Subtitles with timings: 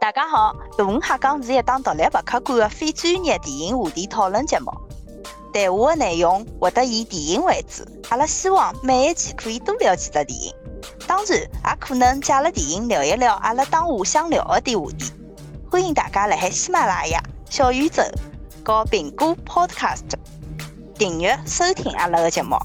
[0.00, 4.72] 大家好，大文哈讲是一档独立勿客观的非专业电影话题讨论节目。
[5.52, 10.54] 谈话的内容会得以电影为主，阿拉希望每一期可以多聊几只电影，
[11.06, 15.12] 当然也可能借了电影聊一聊阿拉当下想聊的点话题。
[15.70, 18.02] 欢迎大家辣海喜马拉雅、小宇宙
[18.64, 20.14] 和苹果 Podcast
[20.94, 22.56] 订阅收听阿拉的节目。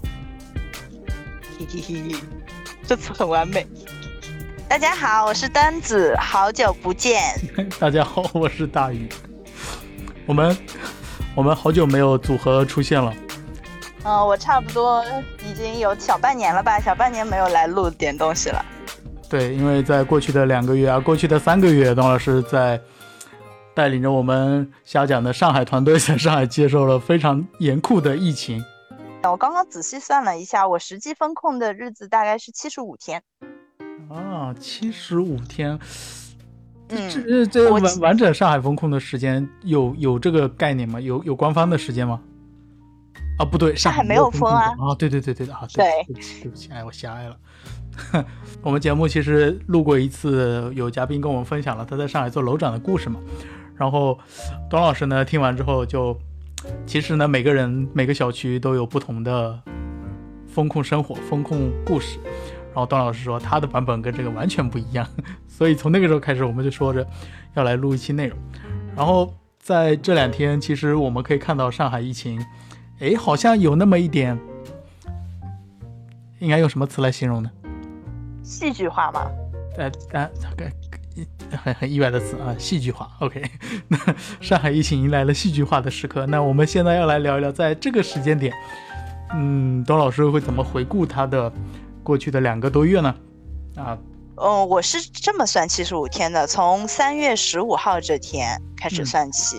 [1.60, 2.16] 嘿嘿嘿，
[2.88, 3.68] 这次很完美。
[4.68, 7.22] 大家好，我是丹子，好久不见。
[7.80, 9.08] 大家好，我是大宇。
[10.26, 10.58] 我们
[11.36, 13.14] 我们好久没有组合出现了。
[14.04, 15.06] 嗯，我差不多
[15.48, 18.66] 已经有小半年了吧，小半年没有来录点东西了。
[19.30, 22.82] 对，因为在过去的两个月啊，过去的三个月，董老师在
[23.76, 28.64] 带领着我们瞎讲的上海团队，在上海接受了非常严酷的疫情。
[29.24, 33.22] 我刚刚仔细算了一下，我实际风控的日子大概是七十五天。
[34.10, 35.78] 啊，七十五天，
[36.90, 41.00] 嗯，这这完完整上海风控的时间有有这个概念吗？
[41.00, 42.22] 有有官方的时间吗？
[43.38, 44.96] 啊，不对，上海没有封封啊啊！
[44.98, 45.68] 对对对对的啊！
[45.74, 47.38] 对对不起对不起，哎，我狭隘了。
[48.62, 53.20] 我们节目其实录过一次，有嘉宾跟我们分享了他在上海做楼长的故事嘛。
[53.76, 54.18] 然后
[54.70, 56.18] 董老师呢听完之后就，
[56.86, 59.60] 其实呢每个人每个小区都有不同的
[60.48, 62.20] 风控生活、风控故事。
[62.76, 65.08] 然后段老师说他的版本跟这个完全不一样，
[65.48, 67.08] 所以从那个时候开始我们就说着
[67.54, 68.38] 要来录一期内容。
[68.94, 72.46] 然后在这两天，其实我们可以看到上海疫情，
[73.00, 74.38] 哎，好像有那么一点，
[76.40, 77.50] 应该用什么词来形容呢？
[78.44, 79.32] 戏剧化吗。
[79.78, 80.30] 呃，呃，
[81.64, 83.10] 很很意外的词啊，戏剧化。
[83.20, 83.42] OK，
[83.88, 83.98] 那
[84.42, 86.26] 上海疫情迎来了戏剧化的时刻。
[86.26, 88.54] 那我们现在要来聊一聊，在这个时间点，
[89.34, 91.52] 嗯，董老师会怎么回顾他的
[92.06, 93.14] 过去的两个多月呢？
[93.76, 93.98] 啊，
[94.38, 99.06] 嗯，我是这么算七十五天的，从三月十五号这天开始嗯。
[99.06, 99.58] 算起，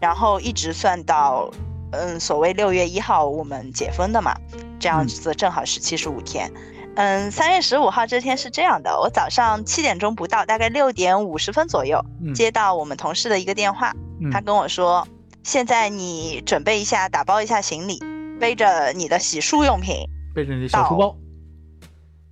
[0.00, 1.48] 然后一直算到
[1.92, 4.34] 嗯所谓六月一号我们解封的嘛，
[4.80, 6.52] 这样嗯子正好是七十五天。
[6.96, 12.34] 嗯，三月十五号这天是这样的，我早上七点钟不到，大概六点五十分左右，嗯。
[12.34, 14.30] 接到我们同事的一个电话，嗯。
[14.32, 15.06] 他跟我说，
[15.44, 18.00] 现在你准备一下，打包一下行李，
[18.40, 21.16] 背着你的洗漱用品，背着你的小书包，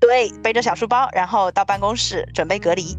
[0.03, 2.99] 对，背着小书包，然后到办公室准备隔离。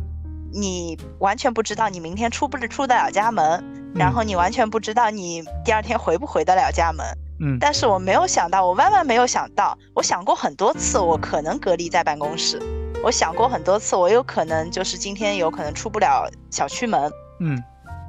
[0.53, 7.06] 你完全不知道你明天出不出得了家门，然后你完全不知道你第二天回不回得了家门。
[7.41, 12.58] 嗯但是我没有想到，我万万没有想到，我想过很多次，我可能隔离在办公室，
[13.03, 17.62] 我想过很多次，我有可能就是今天有可能出不了小区门，嗯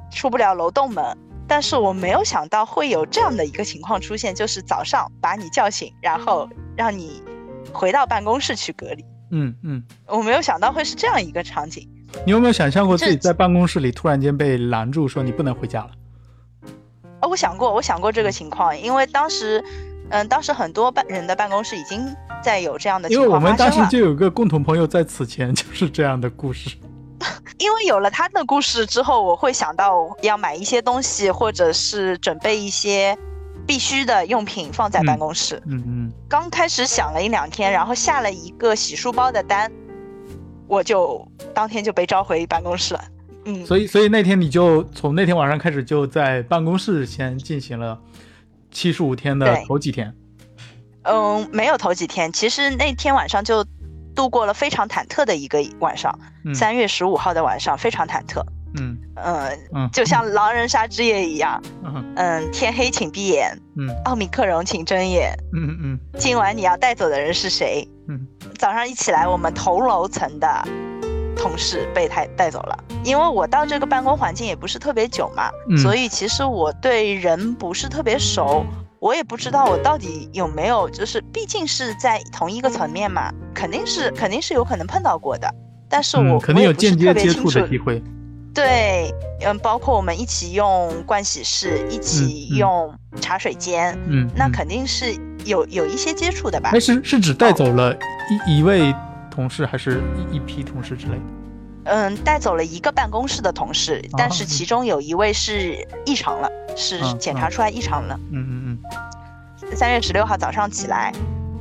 [0.09, 1.03] 出不了楼栋门。
[1.47, 7.21] 但是我没有想到会有这样的一个情况出现，就是早上把你叫醒，然后让你
[7.75, 9.05] 回到办公室去隔离。
[9.31, 11.87] 嗯嗯，我没有想到会是这样一个场景。
[12.25, 15.91] 你有没有想象过自己在办公室里突然间被拦住，说你不能回家了？
[17.21, 19.61] 哦，我想过，我想过这个情况，因为当时，
[20.09, 22.01] 嗯，当时很多办人的办公室已经
[22.41, 23.85] 在有这样的情况因为我们当时。
[23.87, 26.77] 就有个共同朋友在此前 就是这样的故事。
[27.57, 33.17] 因为有了他的故事之后，我会想到要买一些东西，或者是准备一些
[33.67, 35.61] 必须的用品放在办公室。
[35.65, 39.71] 嗯嗯刚开始想了一两天，然后下了一个洗漱包的单，
[40.67, 43.03] 我就当天就被召回办公室了。
[43.45, 47.99] 嗯，所以所以那天你就从那天晚上开始就在办公室先进行了
[48.71, 50.13] 七十五天的头几天。
[51.03, 53.63] 嗯，没有头几天，其实那天晚上就
[54.15, 56.17] 度过了非常忐忑的一个晚上。
[56.43, 58.43] 嗯三、月十五号的晚上非常忐忑，
[58.79, 67.87] 嗯嗯，嗯就像狼人杀之夜一样，嗯嗯，天黑请闭眼，嗯奥密克戎请睁眼，嗯嗯今晚你要带走的人是谁？
[68.07, 68.27] 嗯
[68.57, 70.47] 早上一起来，我们同楼层的
[71.35, 72.77] 同事被带带走了。
[73.03, 78.65] 因为我到这个办公环境也不是特别久嘛，嗯所以其实我对人不是特别熟，
[78.99, 85.53] 我也不知道我到底有没有，就是毕竟是在同一个层面嘛，肯定是肯定是有可能碰到过的。
[85.87, 87.69] 但是我、嗯，肯定有间接接触的会。
[87.69, 88.03] 机会。
[88.55, 94.31] 对，嗯，包括我们一起用盥洗室，一起用茶水间，嗯，嗯。
[94.35, 95.13] 那肯定是
[95.43, 96.69] 有有一些接触的吧。
[96.73, 96.79] 哎。
[96.79, 97.93] 是是指带走了
[98.47, 98.95] 一一位
[99.29, 101.21] 同事，还是一一批同事之类的？
[101.83, 108.17] 嗯，带走了一个办公室的同事，但是其中有一位是异常了，是嗯检查出来异常了。
[108.31, 108.79] 嗯嗯
[109.61, 109.75] 嗯。
[109.75, 111.11] 三月十六号早上起来，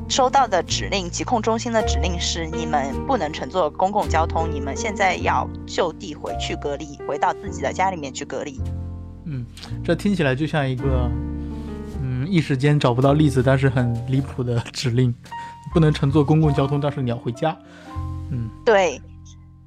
[0.09, 8.61] 收到的指令，疾控中心的指令是：你们不能乘坐公共交通，你们现在要就地回去隔离，回到自己的家里面去隔离。
[9.25, 11.11] 嗯嗯，这听起来就像一个
[12.01, 15.15] 嗯一时间找不到例子，但是很离谱的指令。
[15.73, 17.57] 不能乘坐公共交通，但是你要回家。
[18.31, 19.01] 嗯对，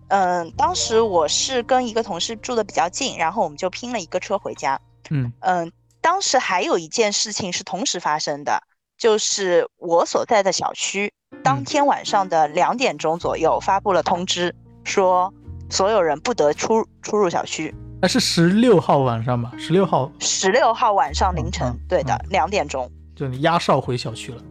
[0.08, 4.80] 嗯，当时我是跟一个同事住的比较近，然后我们就拼了一个车回家。
[5.10, 5.70] 嗯嗯，
[6.00, 8.64] 当时还有一件事情是同时发生的，
[8.98, 11.14] 就是我所在的小区
[11.44, 14.54] 当天晚上的两点钟左右发布了通知，
[14.84, 15.32] 说
[15.70, 17.74] 所有人不得出出入小区。
[18.02, 19.52] 那是十六号晚上吧？
[19.58, 22.90] 十六号，十六号晚上凌晨，嗯对的嗯，两点钟。
[23.16, 24.42] 就你压哨回小区了。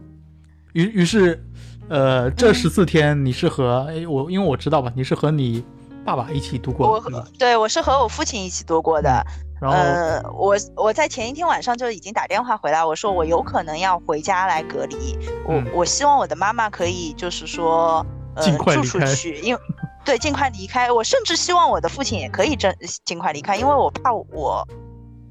[0.73, 1.43] 于于是，
[1.89, 5.63] 呃，这嗯十四天你是和哎我，因为我知道吧，你是和你
[6.05, 7.27] 爸爸一起度过的，对吧？
[7.39, 9.25] 对我是和我父亲一起度过的。
[9.59, 15.17] 然后，呃，我我在前一天晚上就已经打电话回来，我说我有可能要回家来隔离，
[15.47, 18.05] 我、嗯我希望我的妈妈可以就是说，
[18.35, 19.61] 呃住出去，因为
[20.05, 20.91] 对尽快离开。
[20.91, 24.67] 我甚至希望我的父亲也可以真尽快离开，因为我怕我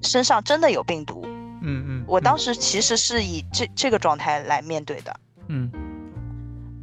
[0.02, 1.22] 身上真的有病毒。
[1.62, 5.16] 嗯嗯，我当时，其实是以这这个状态来面对的，
[5.48, 5.70] 嗯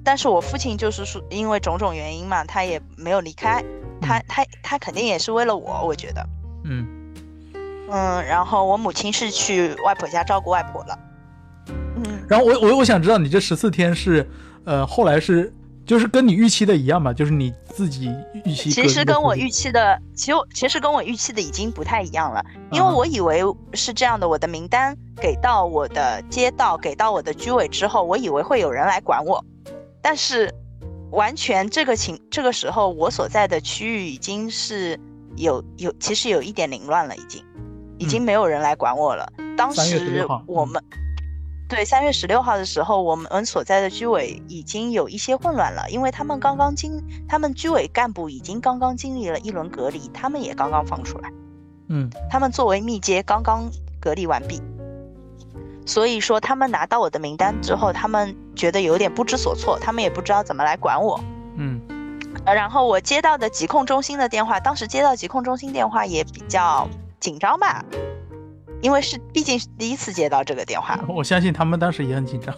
[0.04, 3.64] 但是我父亲就是说因为种种原因嘛，他也没有离开，
[4.02, 6.26] 他嗯他他肯定也是为了我，我觉得。
[6.66, 7.03] 嗯
[7.90, 11.00] 嗯，然后我母亲是去外婆家照顾外婆了。
[11.68, 14.28] 嗯，然后我我我想知道你这十四天是，
[14.66, 15.54] 呃，后来是
[15.86, 17.14] 就是跟你预期的一样吧？
[17.14, 18.10] 就是你自己
[18.46, 23.44] 预期其实跟我预期的，其实其实跟我预期的已经不太一样了，因为啊我以为
[23.74, 29.44] 是这样的，我的名单给到我的街道，给到我的居委之后，我以为会有人来管我，
[30.02, 30.52] 但是
[31.12, 35.00] 完全这个情这个时候我所在的区域已经是
[35.36, 37.44] 有有其实有一点凌乱了，已经
[38.04, 39.32] 已经没有人来管我了。
[39.56, 40.84] 当时16号嗯我们。
[41.70, 51.32] 对，三月十六号的时候，我们所在的居委已经有一些混乱了，因为他们刚刚经，他们居委干部已经刚刚经历了一轮隔离，他们也刚刚放出来，
[51.88, 54.62] 嗯他们作为密接刚刚隔离完毕，
[55.86, 61.20] 所以说他们拿到我的名单之后，他们觉得有点不知所措，他们也不知道怎么来管我。
[61.56, 61.82] 嗯
[62.46, 66.88] 呃然后我接到的疾控中心的电话，当时接到疾控中心电话也比较
[67.24, 67.82] 紧张吧，
[68.82, 72.54] 因为是毕竟是第一次接到这个电话， 我相信他们当时也很紧张。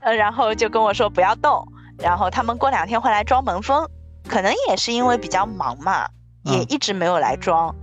[0.00, 1.62] 呃，然后就跟我说不要动，
[1.98, 3.86] 然后他们过两天会来装门封，
[4.26, 6.08] 可能也是因为比较忙嘛，
[6.44, 7.74] 也嗯一直没有来装。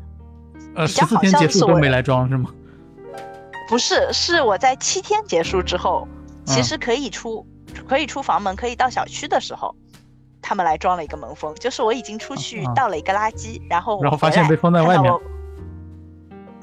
[0.75, 2.50] 呃，十四天结束都没来装是吗？
[3.69, 6.07] 不是，是我在七天结束之后，
[6.44, 7.46] 其嗯实可以出、
[7.88, 9.75] 可以出房门，可以到小区的时候，
[10.50, 15.13] 他们来装了一个门封，就是我已经出去啊倒了一个垃圾，然后然后发现被封在外面。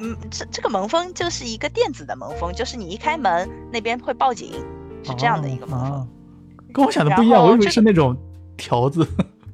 [0.01, 4.55] 嗯，这这个门封就是一个电子的门封，就是你一开门那边会报警，
[5.05, 6.09] 是这样的一个门封。
[6.75, 8.17] 跟我想的不一样，我以为是那种
[8.57, 9.07] 条子。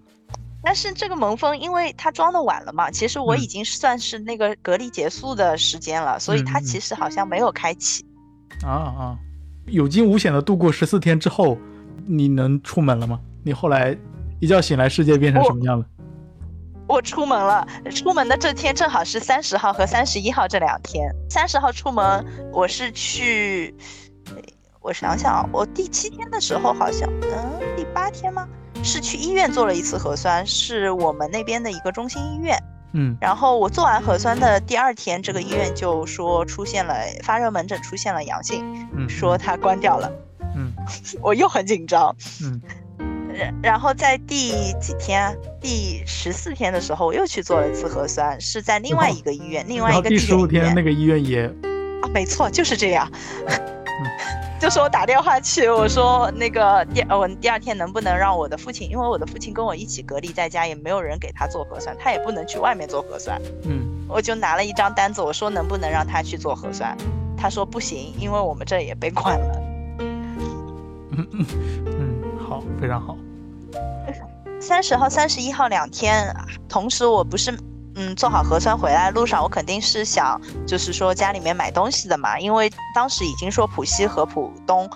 [0.64, 8.02] 但是这个门封，因为它装的晚了嘛，其实我嗯已经算是那个隔离结束的时间了，所以它其实好像没有开启。
[8.64, 9.18] 啊啊！
[9.66, 11.58] 有惊无险的度过十四天之后，
[12.06, 13.20] 你能出门了吗？
[13.44, 13.98] 你后来
[14.42, 15.86] 一觉醒来，世界变成什么样了？
[16.88, 21.08] 我出门了，出门的这天正好是三十号和三十一号这两天。
[21.30, 23.72] 三十号出门，我是去，
[24.30, 24.42] 呃
[24.80, 28.48] 我想想啊，我第七天的时候好像，嗯，第八天吗？
[28.82, 32.58] 是去医院做了一次核酸，是我们那边的一个中心医院。
[32.94, 40.12] 嗯然后我做完核酸的第二天，这个医院就说出现了发热门诊出现了阳性，嗯，说它关掉了。
[40.56, 40.72] 嗯
[41.22, 42.12] 我又很紧张。
[42.42, 42.60] 嗯
[43.34, 45.34] 然然后在第几天啊？
[45.60, 51.46] 第十四天的时候，我又去做了一次核酸，是在另外一个医院，另外一个第十五天那个医院也
[52.02, 53.10] 啊，没错，就是这样。
[54.60, 66.96] 就是我打电话去，我说那个第呃我第二天能不能让我的父亲，因为我的父亲跟我一起隔离在家，也没有人给他做核酸，他也不能去外面做核酸，嗯我就拿了一张单子，我说能不能让他去做核酸，
[67.36, 69.62] 他说不行，因为我们这也被关了。
[69.98, 71.46] 嗯嗯
[71.86, 73.16] 嗯，好，非常好。
[74.60, 76.34] 三十号、三十一号两天，
[76.68, 77.52] 同时我不是
[77.96, 84.88] 嗯做好核酸回来路上，我肯定是想就是说家里面买东西的嘛，因为当时已经说浦西和浦东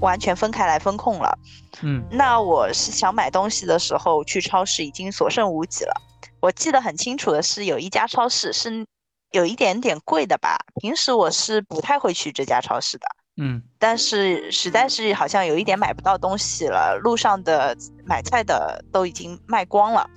[0.00, 1.38] 完全分开来风控了。
[1.82, 5.92] 嗯那我是想买东西的时候去超市已经所剩无几了。
[6.40, 8.86] 我记得很清楚的是有一家超市是
[9.32, 13.06] 有一点点贵的吧，平时我是不太会去这家超市的。
[13.40, 20.10] 嗯但是实在是好像有一点买不到东西了，路上的买菜的都已经卖光了，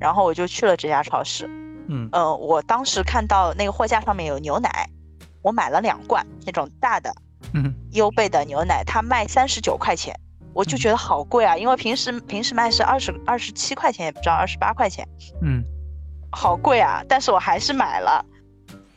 [0.00, 1.46] 然后我就去了这家超市。
[1.88, 4.88] 嗯呃、我当时看到那个货架上面有牛奶，
[5.42, 7.14] 我买了两罐那种大的
[7.52, 10.18] 嗯优贝的牛奶，它卖三十九块钱，
[10.54, 15.06] 我就觉得好贵啊，因为平时平时卖是二十二十七块钱，也不知道二十八块钱，
[15.42, 15.62] 嗯
[16.32, 18.24] 好贵啊，但是我还是买了。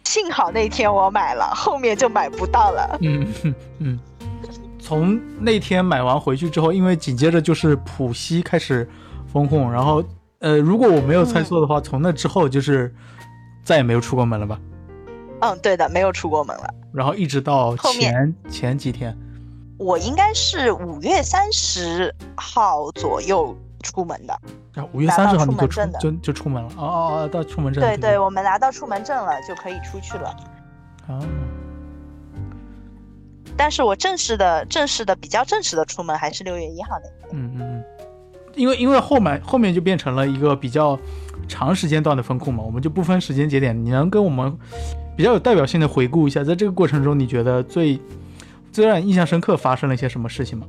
[0.07, 2.97] 幸好那天我买了， 后面就买不到了。
[3.01, 3.99] 嗯嗯嗯，
[4.79, 8.87] 从那天买完回去之后，因为紧接着就是浦西开始
[9.31, 10.01] 封控，然后
[10.39, 12.93] 呃，如果我没有猜错的话，从那之后就是
[13.65, 14.57] 再也没有出过门了吧？
[15.41, 16.73] 嗯，对的，没有出过门了。
[16.93, 19.15] 然后一直到前前几天，
[19.77, 24.39] 我应该是五月三十号左右出门的。
[24.73, 30.29] 然后五月三十号你就出出门证的就就出门了，哦哦哦，到出门证，对对对，我们拿到出门证了，就可以出去了。
[31.07, 31.19] 啊，
[33.55, 37.29] 但是我正式的、正式的、比较正式的出门还是六月一号那天。
[37.31, 37.83] 嗯嗯嗯，
[38.55, 40.99] 因为因为后面后面就变成了一个比较
[41.47, 44.55] 长时间段的风控嘛，我们就不分时间节点，你能跟我们
[45.15, 47.99] 比较有代表性的回顾一下，在这个过程中你觉得最
[48.71, 50.67] 最让你印象深刻发生了一些什么事情吗？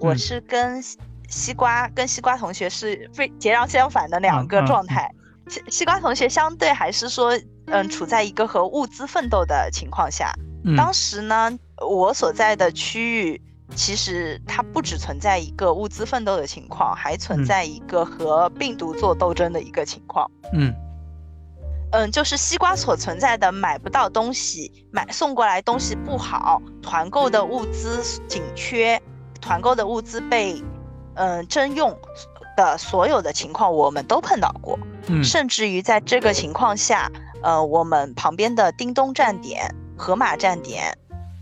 [0.00, 0.82] 我嗯是跟
[1.28, 5.10] 西西瓜跟西瓜同学是非截然相反的两个嗯嗯状态。
[5.48, 10.32] 西西瓜同学相对还是说，嗯，处在一个和物资奋斗的情况下。
[10.64, 11.50] 嗯当时呢，
[11.84, 13.42] 我所在的区域
[13.74, 20.30] 其实它不只存在一个物资奋斗的情况，还存嗯在一个和病毒做斗争的一个情况。
[20.52, 20.72] 嗯
[21.90, 29.02] 嗯，就是西瓜所存在的买不到东西，买送过来东西不好，团购的物资紧缺，
[29.40, 30.62] 团购的物资被
[31.14, 31.98] 嗯征用
[32.56, 34.78] 的所有的情况，我们都碰到过。
[35.08, 37.10] 嗯甚至于在这个情况下，
[37.42, 40.96] 呃，我们旁边的叮咚站点、盒马站点、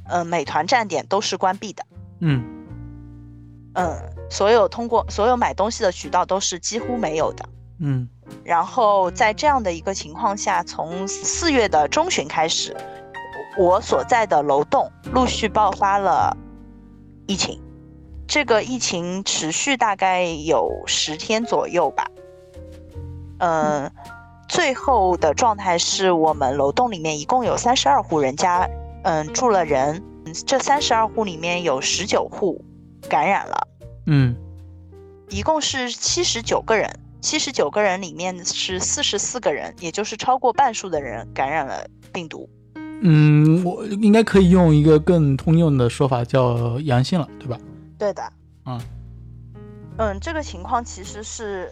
[0.09, 1.85] 呃美团站点都是关闭的。
[2.21, 2.43] 嗯
[3.75, 3.97] 嗯，
[4.31, 7.45] 所有通过所有买东西的渠道都是几乎没有的。
[7.79, 8.09] 嗯
[8.45, 12.77] 然后在这样的一个情况下，从四月的中旬开始，
[13.59, 16.37] 我所在的楼栋陆续爆发了
[17.27, 17.61] 疫情。
[18.31, 22.07] 这个疫情持续大概有十天左右吧。
[23.39, 23.91] 嗯，
[24.49, 28.71] 最后的状态是我们楼栋里面一共有三十二户人家，
[29.03, 29.97] 嗯，住了人。
[30.25, 32.65] 嗯这三十二户里面有十九户
[33.09, 33.67] 感染了。
[34.07, 34.37] 嗯
[35.29, 36.89] 一共是七十九个人，
[37.21, 42.49] 七十九个人里面是四十四个人，也就是超过半数的人感染了病毒。
[43.03, 47.59] 嗯，我应该可以用一个更通用的说法叫阳性了，对吧？
[48.01, 48.33] 对的，
[48.65, 48.81] 嗯。
[49.99, 51.71] 嗯，这个情况其实是，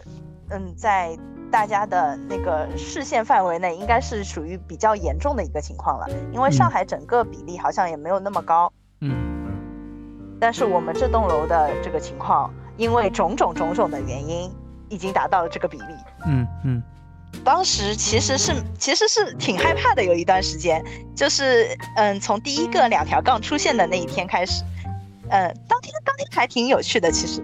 [0.51, 1.17] 嗯，在
[1.51, 6.05] 大家的那个视线范围内，应该是属于比较严重的一个情况了。
[6.31, 8.71] 因为上嗯海整个比例好像也没有那么高，
[9.01, 9.11] 嗯。
[10.39, 14.51] 但是我们这栋楼的这个情况，因为种种种种的原因，
[14.87, 15.93] 已经达到了这个比例。
[16.27, 16.83] 嗯嗯。
[17.43, 20.83] 当时其实是其实是挺害怕的，有一段时间，
[21.15, 24.63] 就是嗯，从第一个两条杠出现的那一天开始，
[25.29, 27.11] 嗯，当天当天还挺有趣的。
[27.11, 27.41] 其实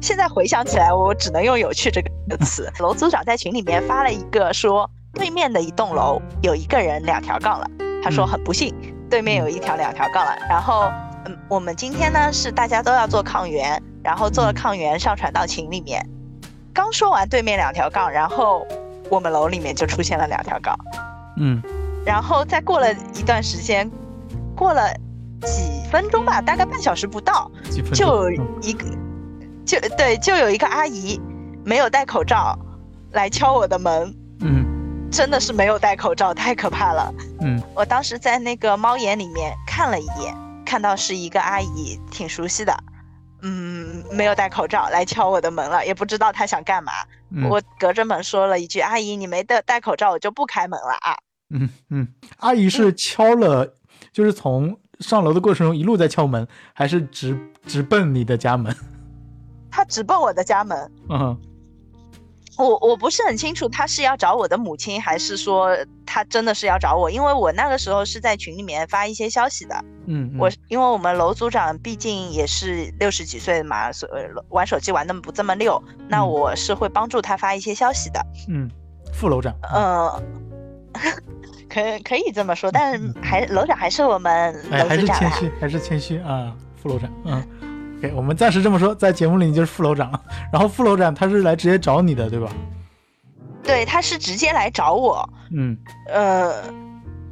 [0.00, 2.70] 现在回想起来，我只能用“有趣”这个词。
[2.80, 7.66] 楼组长在群里面发了一个说，对面的一栋楼有一个人两条杠了，
[8.02, 8.74] 他说嗯很不幸，
[9.10, 10.36] 对面有一条两条杠了。
[10.48, 10.90] 然后
[11.24, 16.04] 嗯，我们今天呢是大家都要做抗原，然后做了抗原上传到群里面。
[16.72, 18.64] 刚说完对面两条杠，然后
[19.10, 20.78] 我们楼里面就出现了两条杠，
[21.36, 21.62] 嗯
[22.06, 23.90] 然后再过了一段时间，
[24.54, 24.94] 过了
[25.46, 27.50] 几分钟吧，大概半小时不到，
[27.94, 28.30] 就
[28.62, 28.84] 一个，
[29.64, 31.20] 就对，就有一个阿姨
[31.64, 32.58] 没有戴口罩
[33.12, 34.64] 来敲我的门，嗯。
[35.10, 37.10] 真的是没有戴口罩，太可怕了。
[37.40, 37.58] 嗯。
[37.74, 42.76] 我当时在那个猫眼里面看了一眼，看到是一个阿姨，挺熟悉的，
[43.40, 46.92] 嗯，没有戴口罩来敲我的门了，也不知道她想干嘛。
[47.30, 47.48] 嗯。
[47.48, 50.92] 我隔着门说了一句：“阿姨，你没戴戴口罩，我就不开门了。
[51.00, 51.16] 啊。
[51.54, 52.08] 嗯嗯，
[52.40, 53.74] 阿姨是敲了，
[54.12, 58.74] 就是从上楼的过程中一路在敲门，还是直直奔你的家门？”
[59.70, 61.38] 他直奔我的家门，嗯
[62.56, 69.76] 我我不是很清楚他是要找我的母亲，还是说他真的是要找我，因为我那个时候是在群里面发一些消息的。
[70.06, 78.20] 嗯，嗯我因为我们楼组长毕竟也是六十几岁嘛，所以玩手机玩的不这么溜，那嗯我是会帮助他发一些消息的。
[78.48, 78.68] 嗯，
[79.12, 80.10] 副楼长，嗯，
[81.82, 84.98] 可可以这么说，但是还楼长还是我们楼组长还。
[84.98, 87.42] 是谦虚，还是谦虚啊，副楼长，嗯。
[87.98, 90.08] OK，我们暂时这么说，在节目里你就是副楼长，
[90.52, 92.48] 然后副楼长他是来直接找你的，对吧？
[93.62, 96.62] 对，他是直接来找我，嗯呃，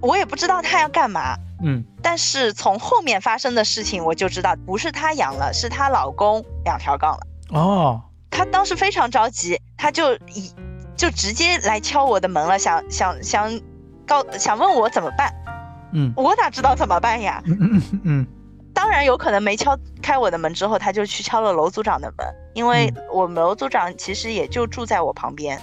[0.00, 1.36] 我也不知道他要干嘛。
[1.62, 7.20] 嗯但是从后面发生的事情，我就知道不是他养了，是她老公两条杠了。
[7.50, 10.52] 哦，她当时非常着急，她就一
[10.96, 13.60] 就直接来敲我的门了，想想想
[14.06, 15.32] 告想问我怎么办，
[15.92, 17.42] 嗯我哪知道怎么办呀？
[17.46, 18.26] 嗯嗯嗯嗯
[18.72, 25.58] 当然有可能没敲开我的门之后，他就去敲了楼组长的门，因为我们楼组长其实也就住在我旁边。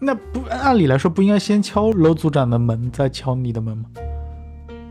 [0.00, 3.84] 那不按理来说不应该先敲楼组长的门，再敲你的门吗？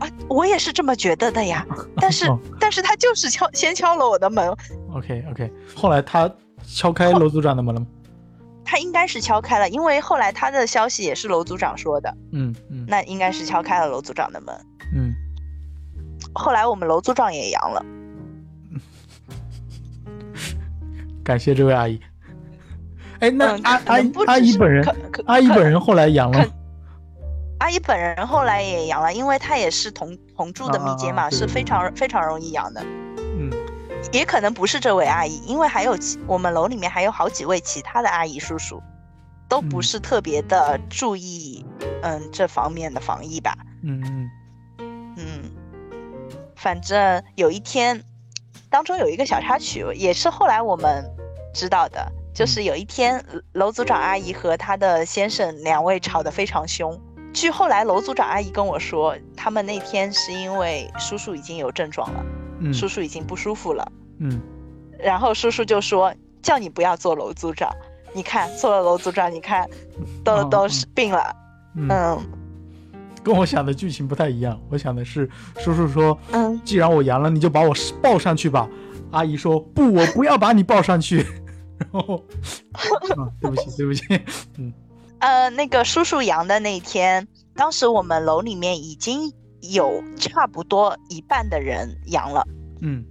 [0.00, 1.64] 啊，我也是这么觉得的呀。
[2.00, 4.48] 但是哦但是他就是敲先敲了我的门
[4.92, 6.30] ，OK OK，后来他
[6.66, 7.86] 敲开楼组长的门了吗？
[8.64, 14.54] 他应该是敲开了，因为后来他的消息也是楼组长说的，嗯嗯那应该是敲开了楼组长的门。
[14.94, 15.12] 嗯，
[16.32, 17.84] 后来我们楼组长也阳了，
[21.22, 22.00] 感谢这位阿姨。
[23.20, 24.84] 哎，那嗯阿阿阿姨本人
[25.26, 26.44] 阿姨本人后来阳了？
[27.60, 32.84] 阿姨本人后来也阳了，因为她也是同同住的密接嘛，是非常非常容易阳的。
[34.04, 38.82] 嗯也可能不是这位阿姨，因为还有其我们楼里面还有好几位其他的阿姨叔叔，
[39.48, 41.64] 都不嗯是特别的注意，
[42.02, 43.56] 嗯，这方面的防疫吧。
[43.82, 44.30] 嗯嗯
[45.16, 45.50] 嗯，
[46.56, 48.02] 反正有一天，
[48.70, 51.04] 当中有一个小插曲，也是后来我们
[51.54, 57.00] 知道的，就是有一天楼组长阿姨和她的先生两位吵得非常凶。
[57.32, 62.24] 据后来楼组长阿姨跟我说，他们那天是因为叔叔已经有症状了，
[62.60, 62.72] 嗯。
[62.72, 64.40] 叔叔已经不舒服了，嗯。
[64.98, 67.70] 然后叔叔就说叫你不要做楼组长，
[68.12, 69.68] 你看做了楼组长，你看
[70.24, 71.36] 都哦都是病了，
[71.76, 72.18] 嗯，嗯。
[73.22, 74.60] 跟我想的剧情不太一样。
[74.68, 78.68] 我想的是，叔叔说，嗯，既然我阳了，你就把我抱上去吧。
[79.12, 81.24] 阿姨说不，我不要把你抱上去。
[81.78, 82.22] 然后，
[82.72, 84.04] 啊，对不起，对不起，
[84.58, 84.72] 嗯。
[85.20, 89.32] 呃，那个叔叔阳的那天，当时我们楼里面已经
[89.72, 92.46] 有差不多一半的人阳了，
[92.80, 93.04] 嗯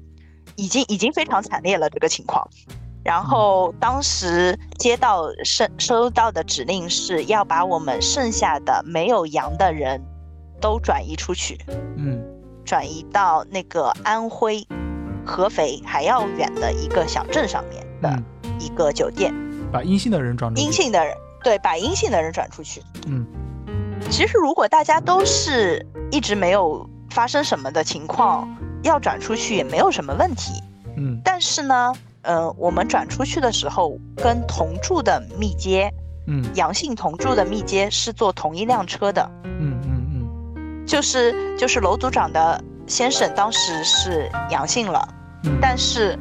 [0.55, 2.47] 已经已经非常惨烈了这个情况。
[3.03, 10.01] 然后当时接到收收到的指令是要把我们剩下的没有阳的人
[10.61, 11.57] 都转移出去，
[11.97, 12.23] 嗯
[12.63, 14.65] 转移到那个安徽
[15.25, 18.23] 合肥还要远的一个小镇上面的嗯，
[18.59, 19.33] 一个酒店。
[19.69, 20.65] 把阴性的人转出去。
[20.65, 22.81] 阴性的人，对，把阴性的人转出去。
[23.07, 23.25] 嗯
[24.13, 28.47] 其实如果大家都是一直没有发生什么的情况，
[28.83, 30.61] 要转出去也没有什么问题。
[30.95, 31.19] 嗯。
[31.25, 35.91] 但是呢，呃，我们转出去的时候，跟同住的密接
[36.27, 36.45] 嗯。
[36.53, 40.85] 阳性同住的密接是坐同一辆车的，嗯嗯嗯。
[40.85, 45.07] 就是就是楼组长的先生当时是阳性了，
[45.43, 46.15] 嗯，但是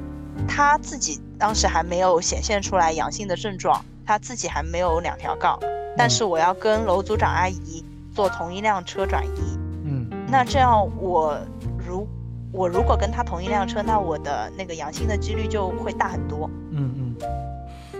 [0.49, 5.59] 他自己当时还没有显现出来阳性的症状，他自己还没有两条杠，
[5.97, 11.39] 但是我要跟楼组长阿姨坐同一辆车转移，嗯那这样我
[11.87, 12.07] 如
[12.53, 16.49] 我如果跟他同一辆车，那我的那个阳性的几率就会大很多。
[16.71, 17.17] 嗯嗯，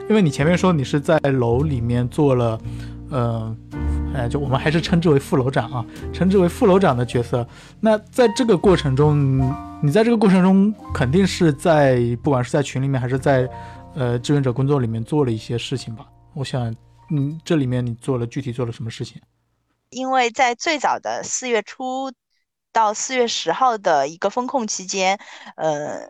[0.09, 2.61] 因为你前面说你是在楼里面做了，
[3.11, 3.57] 呃，
[4.15, 7.47] 哎，就我们还是称之为副楼长啊，称之为副楼长的角色。
[7.81, 9.53] 那在这个过程中，你
[9.83, 13.49] 你在这个过程中肯定是在不管是在群里面还是在
[13.95, 16.07] 呃志愿者工作里面做了一些事情吧？
[16.35, 16.75] 我想，
[17.11, 19.21] 嗯，这里面你做了具体做了什么事情？
[19.91, 22.11] 因为在最早的四月初
[22.73, 25.19] 到四月十号的一个风控期间，
[25.57, 26.09] 呃，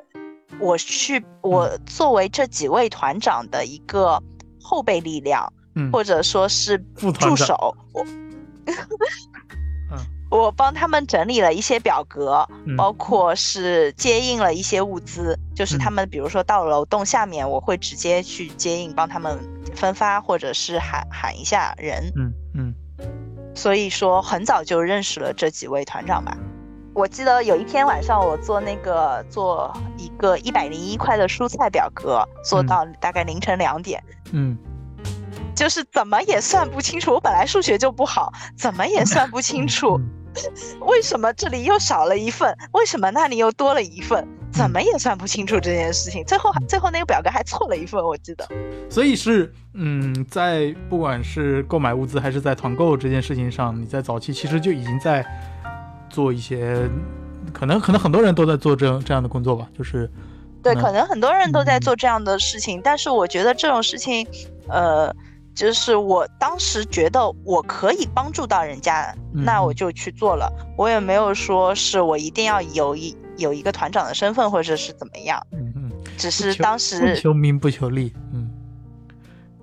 [0.61, 4.23] 我去我作为这几位团长的一个
[4.61, 6.79] 后备力量，嗯，或者说是
[7.19, 8.07] 助手，我
[10.39, 12.75] 我帮他们整理了一些表格，嗯。
[12.77, 15.79] 包括是接应了一些物资，就是嗯。
[15.79, 19.39] 他们比如说到楼栋下面，我会直接去接应，帮他们
[19.75, 22.11] 分发，或者是喊喊一下人。
[22.17, 22.75] 嗯嗯。
[23.55, 26.35] 所以说很早就认识了这几位团长吧。
[26.95, 32.67] 我记得有一天晚上，我做那个做一个一百零一块的蔬菜表格，做嗯。
[32.67, 34.57] 到大概凌晨两点，嗯。
[35.55, 37.13] 就是怎么也算不清楚。
[37.13, 40.09] 我本来数学就不好，怎么也算不清楚，嗯
[40.81, 46.25] 为什么这里又少了一份，为什么那里又多了一份，怎么也算不清楚这件事情。
[46.25, 48.49] 最后最后那个表格还错了一份，我记得。
[48.91, 55.25] 所以是，嗯，在不管是购买物资还是在团购这件事情上，你在早期其实就已经在
[56.11, 56.89] 做一些，
[57.53, 60.11] 可能可能很多人都在做这样这样的工作吧，就是，
[60.63, 64.27] 对，嗯可能很多人都在嗯做这样的事情，但是我觉得这种事情，
[64.69, 65.15] 呃，
[65.55, 70.51] 就是我当时觉得我可以帮助到人家，嗯那我就去做了。
[70.77, 78.51] 我也没有说是我一定要有一有一个团长的身份，或者是怎么样，嗯嗯，只是当时求名不求利，嗯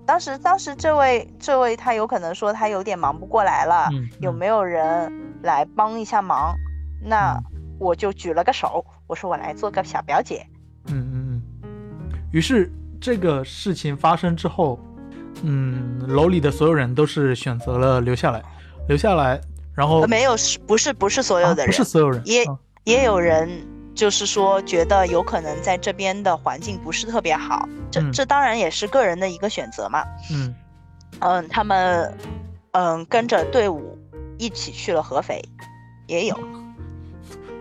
[0.06, 5.12] 当时当时这位这位他有可能说他有点忙不过来了，嗯，有没有人
[5.43, 6.56] 来帮一下忙？
[7.02, 10.45] 那嗯我就举了个手，我说我来做个小表姐。
[10.88, 11.71] 嗯嗯嗯。
[12.32, 14.78] 于是这个事情发生之后，
[15.43, 18.43] 嗯，楼里的所有人都是选择了留下来，
[18.88, 19.39] 留下来，
[19.73, 23.49] 然后呃没有，是不是不是所有的人，不是所有人，也啊也有人
[23.95, 30.04] 就是说觉得有可能在这边的环境不是特别好，这嗯这当然也是个人的一个选择嘛。
[30.32, 30.54] 嗯
[31.19, 32.13] 嗯，他们
[32.71, 33.97] 嗯跟着队伍
[34.38, 35.41] 一起去了合肥，
[36.08, 36.39] 也有。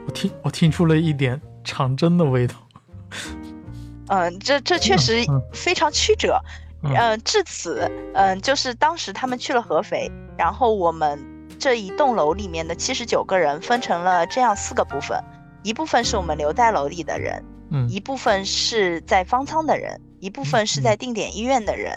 [0.07, 2.55] 我听我听出了一点长征的味道。
[4.09, 6.41] 嗯，这这确实嗯非常曲折。
[6.43, 6.68] 嗯嗯，
[7.25, 11.19] 至此，嗯，就是当时他们去了合肥，然后我们
[11.59, 15.19] 这一栋楼里面的七十九个人分成了这样四个部分，
[15.63, 21.93] 一部分是我们留在楼里的人，嗯一部分是在方舱的人，一部分是在定点医院的人，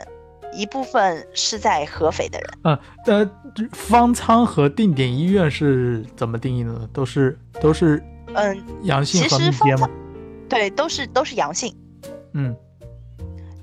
[0.53, 2.49] 一部分是在合肥的人。
[2.63, 3.31] 嗯呃，
[3.71, 6.89] 方舱和定点医院是怎么定义的呢？
[6.91, 8.01] 都是都是
[8.33, 9.91] 嗯，阳性其和密接吗实方舱？
[10.49, 11.75] 对，都是都是阳性。
[12.33, 12.55] 嗯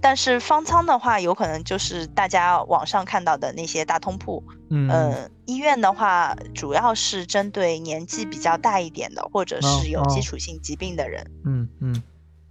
[0.00, 11.24] 但是方舱的话，有可能就是大家网上看到的那些大通铺，嗯呃，医院的话，主要是针对年纪比较大一点的，或者是有哦基础性疾病的人。
[11.44, 12.02] 嗯嗯，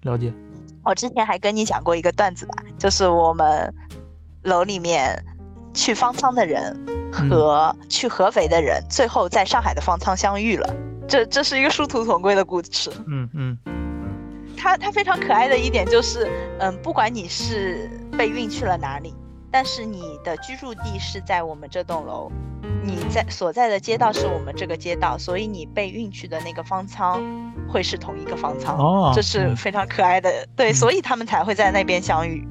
[0.02, 0.34] 了解。
[0.84, 3.74] 我之前还跟你讲过一个段子吧，就是我们
[4.44, 5.24] 楼里面
[5.74, 10.74] 去方舱的人嗯和去合肥的人，最后在上海的方舱相遇了。
[11.08, 12.92] 这这是一个殊途同归的故事。
[13.06, 13.58] 嗯嗯
[14.58, 16.28] 它它非常可爱的一点就是，
[16.60, 19.14] 嗯，不管你是被运去了哪里，
[19.52, 22.32] 但是你的居住地是在我们这栋楼，
[22.84, 27.24] 你在所在的街道是我们这个街道，所以你被运去的那个方舱
[27.70, 32.46] 会是同一个方舱，哦，这是嗯非常可爱的，对，嗯所以他们才会在那边相遇。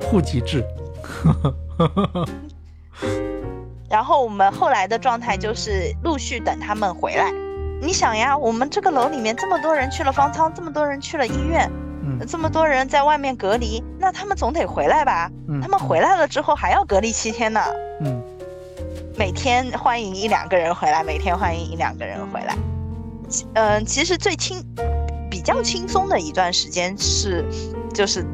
[0.00, 0.64] 户籍制。
[3.88, 7.30] 然后我们后来的状态就是陆续等他们回来。
[7.80, 11.70] 你想呀，我们这个楼里面这么多人去了方舱，这么多人去了医院，
[12.02, 12.26] 嗯。
[12.26, 15.30] 这么多人在外面隔离，那他们总得回来吧？
[15.48, 17.60] 嗯，他们回来了之后还要隔离七天呢，
[18.00, 18.22] 嗯。
[19.16, 22.56] 每天欢迎一两个人回来，每天欢迎一两个人回来。
[23.28, 24.60] 其嗯、其实最轻、
[25.30, 27.44] 比较轻松的一段时间是，
[27.92, 28.26] 就是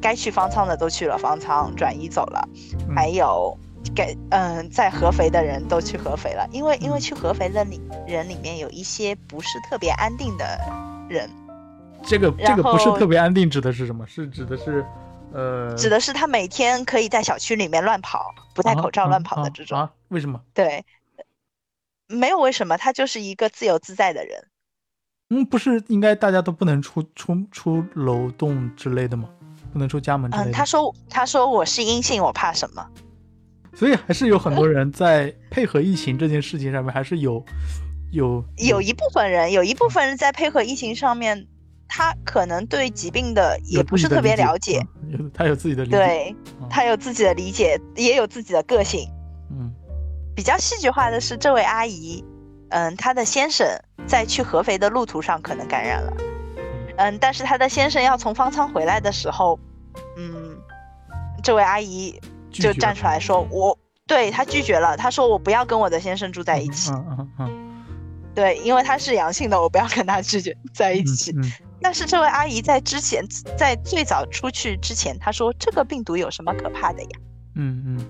[0.00, 2.48] 该去方舱的都去了方舱，转移走了，
[2.88, 2.94] 嗯。
[2.94, 3.56] 还有
[3.94, 10.58] 给嗯、在合肥的人都去合肥了，因为因为嗯去合肥的里人里面有一些不是特别安定的
[11.08, 11.28] 人，
[12.04, 14.06] 这个这个不是特别安定，指的是什么？
[14.06, 14.84] 是指的是
[15.32, 19.78] 呃，指的是他每天可以在小区里面乱跑，不戴口罩乱跑的这种。
[19.78, 19.92] 啊啊啊？
[20.08, 20.40] 为什么？
[20.52, 20.84] 对，
[22.06, 24.46] 没有为什么，他就是一个自由自在的人。
[25.30, 29.28] 嗯，不是应该大家都不能出出出楼栋之类的吗？
[29.72, 32.84] 不能出家门之类嗯，他说他说我是阴性，我怕什么？
[33.74, 37.44] 所以还是有很多人在配合疫情这件事情上面，还是有
[38.12, 41.46] 有有一部分人，有一部分人在配合疫情上面，
[41.88, 46.68] 他可能对疾病的也不是特别了解，，嗯有他有自己的理解。，对嗯。
[46.68, 49.08] 他有自己的理解，也有自己的个性。
[49.50, 49.72] 嗯。
[50.34, 52.24] 比较戏剧化的是，这位阿姨，
[52.70, 53.66] 嗯，她的先生
[54.06, 56.16] 在去合肥的路途上可能感染了，
[56.96, 59.58] 嗯，但是她的先生要从方舱回来的时候，
[60.16, 60.56] 嗯，
[61.42, 62.18] 这位阿姨
[62.50, 67.66] 就站出来说，我对他拒绝了，他说我不要跟我的先生住在一起，嗯嗯嗯
[68.34, 71.32] 对，因为他是阳性的，我不要跟他拒绝在一嗯起。
[71.36, 73.24] 嗯 但是这位阿姨在之前，
[73.56, 77.08] 在最早出去之前，她说这个病毒有什么可怕的呀？
[77.54, 78.06] 嗯嗯，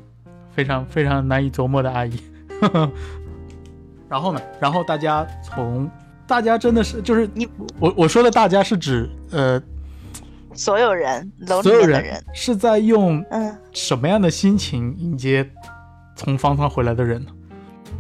[0.51, 2.21] 非常非常难以琢磨的阿姨。
[4.11, 4.41] 然后呢？
[4.61, 5.89] 然后大家从
[6.27, 7.49] 大家真的是就是你
[7.79, 9.63] 我我说的大家是指呃
[10.55, 15.49] 所有人，楼里面的人，是在用嗯，什么样的心情迎接
[16.17, 17.31] 从方舱回来的人呢？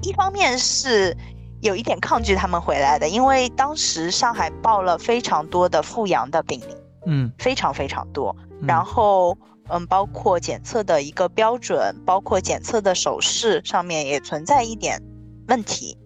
[0.02, 1.16] 一方面是
[1.60, 8.34] 有一点抗拒他们回来的，因为当时上海报了非常多的复阳的病例，嗯，非常非常多。
[8.60, 8.66] 嗯。
[8.66, 9.36] 然后，
[9.68, 15.00] 嗯，包括检测的一个标准，包括检测的手势上面也存在一点
[15.48, 15.96] 问题，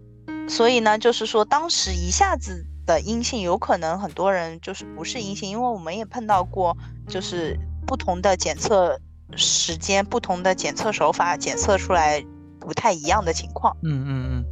[0.48, 6.77] 所以呢，就是说当时一下子的阴性，有可能很多人就是不是阴性，因为我们也碰到过，
[7.09, 8.99] 就是不同的检测
[9.37, 12.25] 时间、不同的检测手法检测出来
[12.61, 13.77] 不太一样的情况。
[13.83, 14.44] 嗯嗯嗯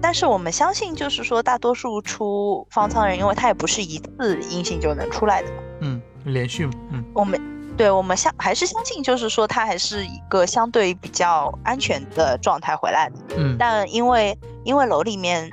[0.00, 5.62] 但是我们相信，就是说大多数出方舱人，因为他也不是一次阴性就能出来的嘛。
[5.80, 7.40] 嗯嗯，连续嘛，嗯我们
[7.76, 13.16] 对我们相还是相信，就是说他还是一个相对比较安全的状态回来的。
[13.38, 15.50] 嗯但因为因为楼里面，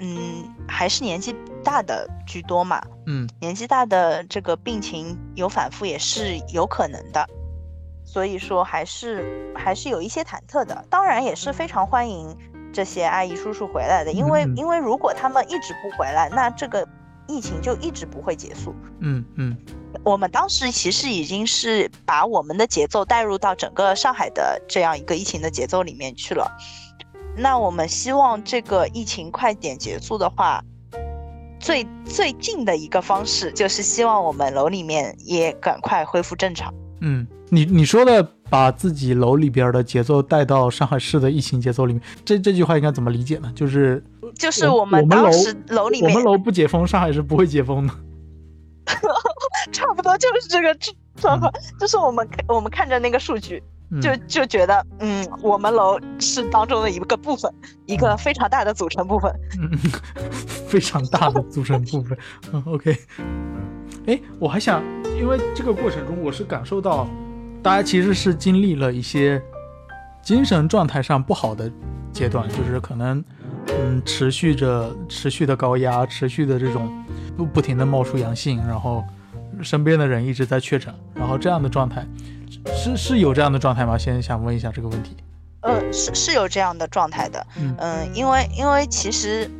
[0.00, 7.26] 嗯，还是年纪大的居多嘛，嗯年纪大的这个病情有反复也是有可能的，
[8.04, 10.84] 所以说还是还是有一些忐忑的。
[10.88, 12.36] 当然也是非常欢迎
[12.72, 16.88] 这些阿姨叔叔回来的，因为因为如果他们一直不回来，那这个
[17.28, 18.74] 疫情就一直不会结束。
[19.00, 19.56] 嗯嗯
[20.04, 26.50] 我们当时其实已经是把我们的节奏带入到整个上海的这样一个疫情的节奏里面去了。
[27.36, 30.62] 那我们希望这个疫情快点结束的话，
[31.58, 36.72] 最最近的一个方式就是希望我们楼里面也赶快恢复正常。
[37.00, 43.50] 嗯，你你说的把自己楼里边的节奏带到上海市的疫情节奏里面，这这句话应该怎么理解呢？
[43.54, 47.94] 就是就是我们当时楼里面我们楼不解封，上海是不会解封的。
[49.72, 57.52] 差不多就是这个状状况，就是我们看我们看着那个数据，嗯就就觉得，嗯，我们楼是当中的一个部分，
[57.86, 59.34] 一个非常大的组成部分。
[59.60, 59.70] 嗯，
[60.68, 62.18] 非常大的组成部分。
[62.52, 62.96] 嗯，OK。
[64.06, 64.82] 哎，我还想，
[65.18, 67.06] 因为这个过程中，我是感受到，
[67.62, 69.42] 大家其实是经历了一些
[70.22, 71.70] 精神状态上不好的
[72.12, 73.22] 阶段，就是可能，
[73.66, 76.88] 嗯，持续着持续的高压，持续的这种
[77.36, 79.04] 不不停的冒出阳性，然后
[79.62, 82.06] 身边的人一直在确诊，然后这样的状态，
[82.66, 83.96] 是是有这样的状态吗？
[83.96, 85.16] 先想问一下这个问题。
[85.62, 87.46] 呃，是是有这样的状态的。
[87.58, 89.50] 嗯嗯，因为因为其实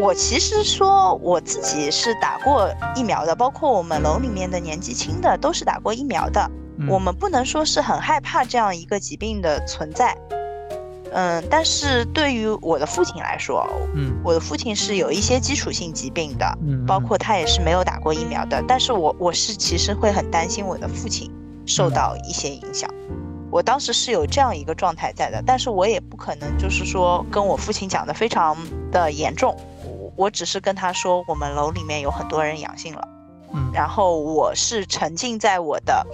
[0.00, 6.50] 我其实说我自己是打过疫苗的，包括我们楼里面的年纪轻的都是打过疫苗的。
[6.78, 10.16] 嗯我们不能说是很害怕这样一个疾病的存在。
[11.12, 18.64] 嗯，但是对于我的父亲来说，嗯我的父亲是有一些基础性疾病的，嗯，包括他也是没有打过疫苗的。
[18.66, 21.30] 但是我我是其实会很担心我的父亲
[21.70, 22.90] 受到一些影响。
[23.52, 28.56] 我当时是有这样一个状态在的，但是我也不可能就是说跟我父亲讲的非常
[28.92, 33.08] 的严重，我我只是跟他说我们楼里面有很多人阳性了，
[33.52, 33.70] 嗯。
[33.72, 36.06] 然后我是沉浸在我的，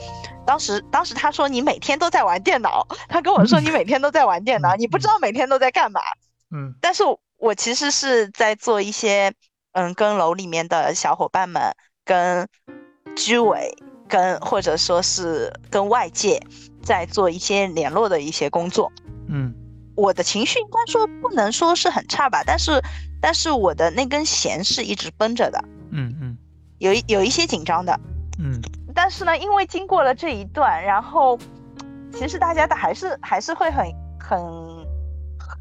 [0.47, 6.01] 当时当时他说你每天都在玩电脑，他跟我说 你每天都在玩电脑，你不知道每天都在干嘛，
[6.55, 6.75] 嗯。
[6.81, 7.03] 但是
[7.39, 9.31] 我其实是在做一些，
[9.73, 12.49] 嗯，跟楼里面的小伙伴们、跟
[13.15, 13.77] 居委、
[14.09, 16.41] 跟或者说是跟外界
[16.83, 18.91] 在做一些联络的一些工作。
[19.29, 19.55] 嗯
[19.97, 22.83] 我的情绪应该说不能说是很差吧，但是
[23.21, 25.59] 但是我的那根弦是一直绷着的，
[25.91, 26.37] 嗯嗯
[26.79, 27.99] 有一有一些紧张的。
[28.39, 28.61] 嗯
[28.95, 31.39] 但是呢，因为经过了这一段，然后
[32.13, 33.87] 其实大家的还是还是会很
[34.21, 34.39] 很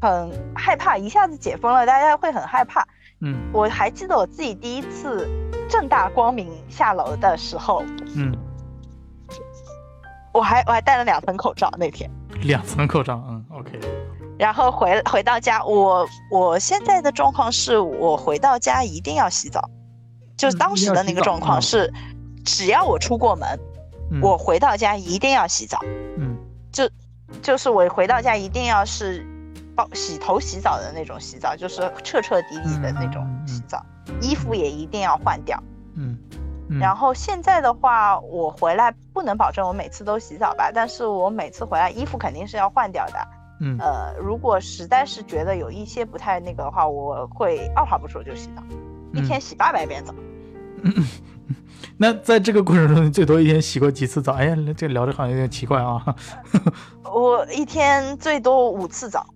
[0.00, 2.86] 很害怕，一下子解封了，大家会很害怕。
[3.22, 5.26] 嗯我还记得我自己第一次
[5.68, 7.82] 正大光明下楼的时候，
[8.14, 8.36] 嗯，
[10.32, 12.10] 我还我还戴了两层口罩那天，
[12.42, 13.78] 两层口罩，嗯，OK，
[14.38, 19.68] 然后回回到家，我我现在的状况是我回到家一定要洗澡，
[20.36, 21.92] 就是嗯当时的那个状况是，
[22.44, 23.58] 只要我出过门，
[24.10, 24.20] 嗯。
[24.20, 25.78] 我回到家一定要洗澡，
[26.16, 26.36] 嗯。
[26.70, 26.88] 就
[27.42, 29.26] 就是我回到家一定要是
[29.76, 33.84] 包洗头洗澡的那种洗澡，就是彻彻底底的那种嗯嗯嗯洗澡，
[34.20, 35.62] 衣服也一定要换掉。
[35.94, 36.18] 嗯
[36.68, 43.28] 嗯，然后现在的话，我回来不能保证我每次都洗澡吧，但是我每次回来衣服肯定是要换掉的。
[43.60, 48.62] 嗯呃，如果实在是觉得有一些不太那个的话，我会二话不说就洗澡，
[49.14, 50.12] 一天洗八百遍澡。
[51.98, 54.32] 那在这个过程中，你最多一天洗过几次澡？
[54.32, 56.04] 哎呀，这聊着好像有点奇怪啊。
[57.04, 59.26] 我一天最多五次澡，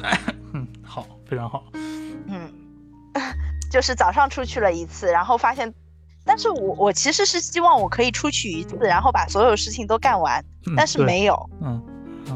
[0.54, 1.64] 嗯，好，非常好。
[2.26, 2.50] 嗯，
[3.70, 5.72] 就是早上出去了一次，然后发现，
[6.24, 11.82] 但是我我其实是希望我可以出去一次，然后把所有事情都干完，嗯但是没有，嗯，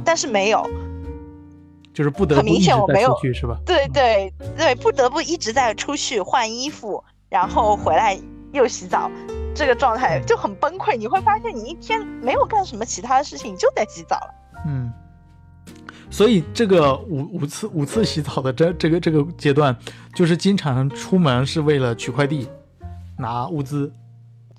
[0.05, 0.69] 但是没有，
[1.93, 3.59] 就是不得很明显我没有出去是吧？
[3.65, 8.19] 对对对，不得不一直在出去换衣服，然后回来
[8.53, 9.11] 又洗澡，
[9.55, 10.97] 这个状态就很崩溃。
[10.97, 14.35] 你会发现，你一天没有干什么其他的事情，你就在洗澡了。
[14.67, 14.93] 嗯，
[16.11, 19.77] 所以这个五五次五次洗澡的这这个这个阶段，
[20.15, 22.49] 就是经常出门是为了取快递、
[23.19, 23.93] 拿物资。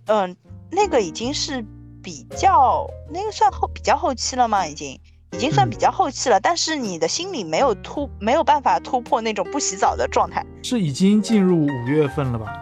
[0.06, 0.36] 嗯，
[0.70, 1.66] 那个已经是
[2.04, 4.66] 比较，那个算后比较后期了吗？
[4.68, 5.00] 已经
[5.32, 10.46] 已经算嗯比较后期了，但是你的心里没有突没有办法突破那种不洗澡的状态。
[10.64, 12.54] 是已经进入五月份了吧？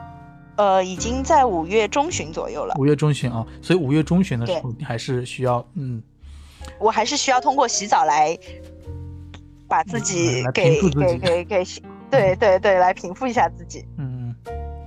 [0.58, 6.02] 呃，已经在五月中旬左右了，五月中旬啊，所以五月中旬的时候，你还是需要嗯
[6.80, 8.38] 我还是需要通过洗澡来
[9.68, 13.86] 把自己给给给给洗，对对对，来平复一下自己。
[13.98, 14.36] 嗯，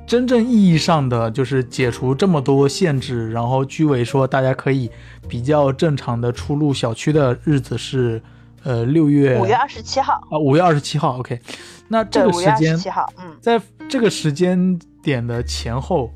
[0.06, 4.90] 真正意义上的就是解除这么多限制，然后居委说大家可以
[5.28, 8.22] 比较正常的出入小区的日子是
[8.62, 11.38] 呃六月五月二十七号，啊五月二十七号，OK，
[11.88, 13.36] 那这个时间十七号，嗯。
[13.40, 16.10] 在这个时间点的前后，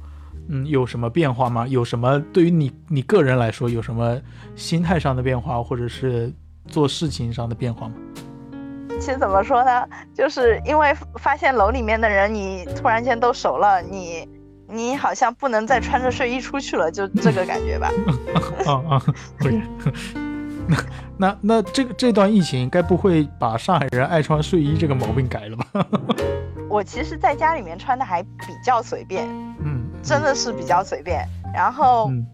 [0.54, 1.66] 嗯，有什么变化吗？
[1.66, 4.20] 有什么对于你你个人来说有什么
[4.54, 6.30] 心态上的变化，或者是
[6.66, 7.94] 做事情上的变化吗？
[9.00, 14.28] 其实怎么说呢，就是因为发现楼里面的人，你突然间都熟了，你
[14.68, 17.90] 你好像不能再穿着睡衣出去了，就这个感觉吧。
[18.68, 19.02] 啊啊，
[19.40, 19.58] 对。
[20.68, 20.76] 那
[21.16, 25.86] 那那这个这段疫情，该不会把上海人爱穿睡衣这个毛病改了吧？
[26.70, 29.26] 我其实在家里面穿的还比较随便，
[29.64, 31.26] 嗯，真的是比较随便。
[31.54, 32.26] 然后嗯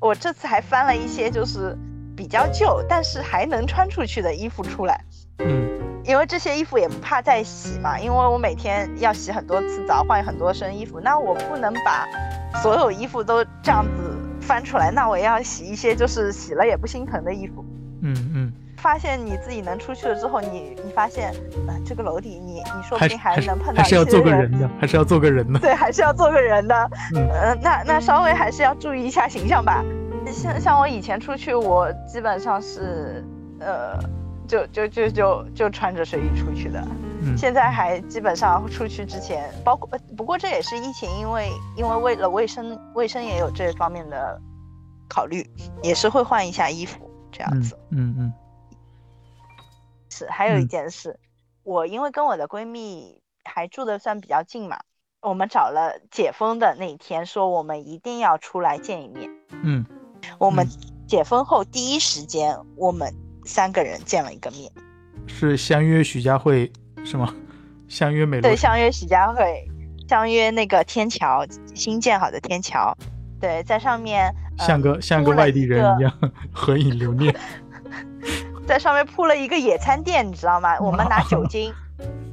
[0.00, 1.76] 我这次还翻了一些就是
[2.14, 5.00] 比较旧，但是还能穿出去的衣服出来。
[5.38, 12.06] 嗯因为这些衣服也不怕再洗嘛，因为我每天要洗很多次澡，换很多身衣服，那我不能把
[12.62, 17.64] 所有衣服都这样子翻出来，那我要洗一些就是洗了也不心疼的衣服。
[18.02, 18.52] 嗯嗯，
[18.84, 21.32] 发现你自己能出去了之后，你你发现，
[21.66, 25.58] 呃，这个楼底你你说不定还能碰到一些还是要做个人的，还是要做个人的。
[25.58, 26.90] 对，还是要做个人的。
[27.16, 29.82] 嗯呃，那那稍微还是要注意一下形象吧。
[30.30, 33.24] 像像我以前出去，我基本上是
[33.58, 33.98] 呃，
[34.46, 36.86] 就就就就就穿着睡衣出去的。
[37.22, 44.38] 嗯，现在还基本上出去之前，包括呃不过这也是疫情，因为因为为了卫生，卫生也有这方面的
[45.08, 45.42] 考虑，
[45.82, 47.78] 也是会换一下衣服这样嗯子。
[47.90, 48.32] 嗯嗯
[50.16, 51.18] 是，还有一嗯件事，
[51.64, 54.78] 我因为跟我的闺蜜还住的算比较近嘛，
[55.20, 59.28] 我们找了解封的那一天，说我们一定要出来见一面。
[59.64, 59.84] 嗯
[60.38, 60.70] 我们嗯
[61.08, 63.12] 解封后第一时间，我们
[63.44, 66.72] 三个人见了一个面，嗯，是相约徐家汇
[67.04, 67.34] 是吗？
[67.88, 69.68] 相约美对，相约徐家汇，
[70.08, 72.96] 相约那个天桥新建好的天桥，
[73.40, 76.12] 对，在上面、呃、像个像个外地人一样
[76.54, 77.34] 合影留念。
[78.66, 80.78] 在上面铺了一个野餐垫，你知道吗？
[80.80, 81.72] 我们拿酒精，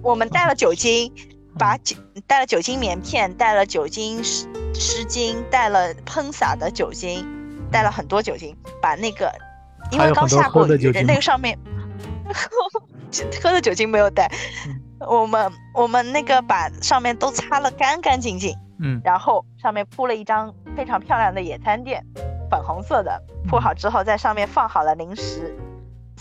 [0.01, 1.13] 我们带了酒精，
[1.57, 7.27] 把酒带了酒精棉片，带了酒精湿湿巾，带了喷洒的酒精，
[7.71, 9.31] 带了很多酒精，把那个
[9.91, 11.57] 因为刚下过雨喝的那个上面
[13.43, 14.31] 喝的酒精没有带
[14.67, 22.01] 嗯，我们我们那个把上面都擦了干干净净，嗯然后上面铺了一张非常漂亮的野餐垫，
[22.49, 25.53] 粉红色的，铺好之后在上面放好了零食，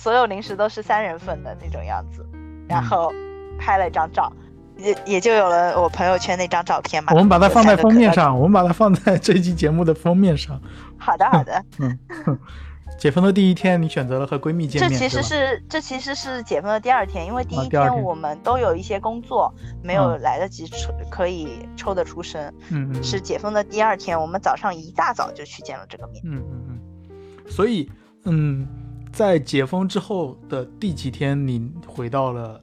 [0.00, 2.26] 所有零食都是三人份的那种样子，
[2.66, 3.12] 然嗯后
[3.58, 4.32] 拍了一张照，
[4.78, 7.12] 也也就有了我朋友圈那张照片嘛。
[7.12, 7.76] 我们把它放在。
[7.76, 10.58] 封面上，我们把它放在这一期节目的封面上。
[10.96, 11.98] 好的好的，嗯，
[12.98, 26.22] 解封的第一天，你选择了和闺蜜见面，这其实是这其实是解封的第二天，因为第一天天我们都有一些工作没有嗯来得及抽可以抽得出身，嗯嗯是解封的第二天，我们早上一大早就去见了这个面。
[26.24, 27.90] 嗯嗯嗯，所以
[28.24, 28.66] 嗯，
[29.12, 32.60] 在解封之后的第几天，你回到了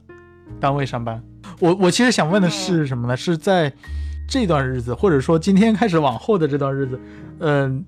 [0.60, 1.22] 单位上班？
[1.60, 3.16] 我我其实想问的是什么呢？
[3.18, 3.72] 是在
[4.30, 7.00] 这段日子，或者说今天开始往后的这段日子，
[7.40, 7.84] 嗯、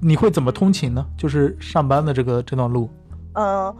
[0.00, 1.04] 你会怎么通勤呢？
[1.16, 2.90] 就是上班的这个这段路。
[3.34, 3.74] 嗯，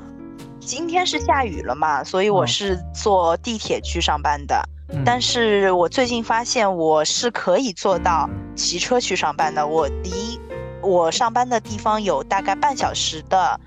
[0.60, 4.62] 今天是下雨了嘛，所以我嗯是坐地铁去上班的。
[4.88, 9.66] 嗯、但是我最近发现我是可以做到骑车去上班的。
[9.66, 10.38] 我离
[10.82, 13.58] 我上班的地方有大概半小时的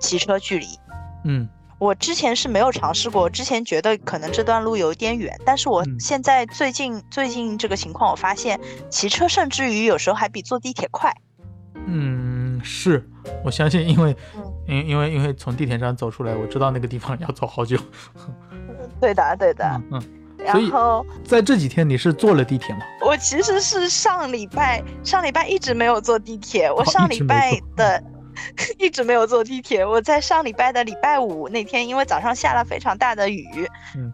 [0.00, 0.66] 骑车距离。
[1.24, 8.60] 嗯我之前是没有尝试过，之前觉得可能这段路有点远，但是我嗯现在最近最近这个情况，我发现
[8.90, 11.10] 骑车甚至于有时候还比坐地铁快。
[11.86, 13.08] 嗯，是
[13.42, 17.78] 我相信，因为嗯因因为因为从地铁站走出来，我知道那个地方要走好久。
[19.00, 19.64] 对的，对的。
[19.90, 20.02] 嗯
[20.38, 22.82] 嗯，然后在这几天你是坐了地铁吗？
[23.06, 28.04] 我其实是上礼拜上礼拜一直没有坐地铁，我上礼拜坐的
[28.78, 29.84] 一直没有坐地铁。
[29.84, 33.46] 我在上礼拜的礼拜五那天，因为早上下了非常大的雨，
[33.96, 34.12] 嗯，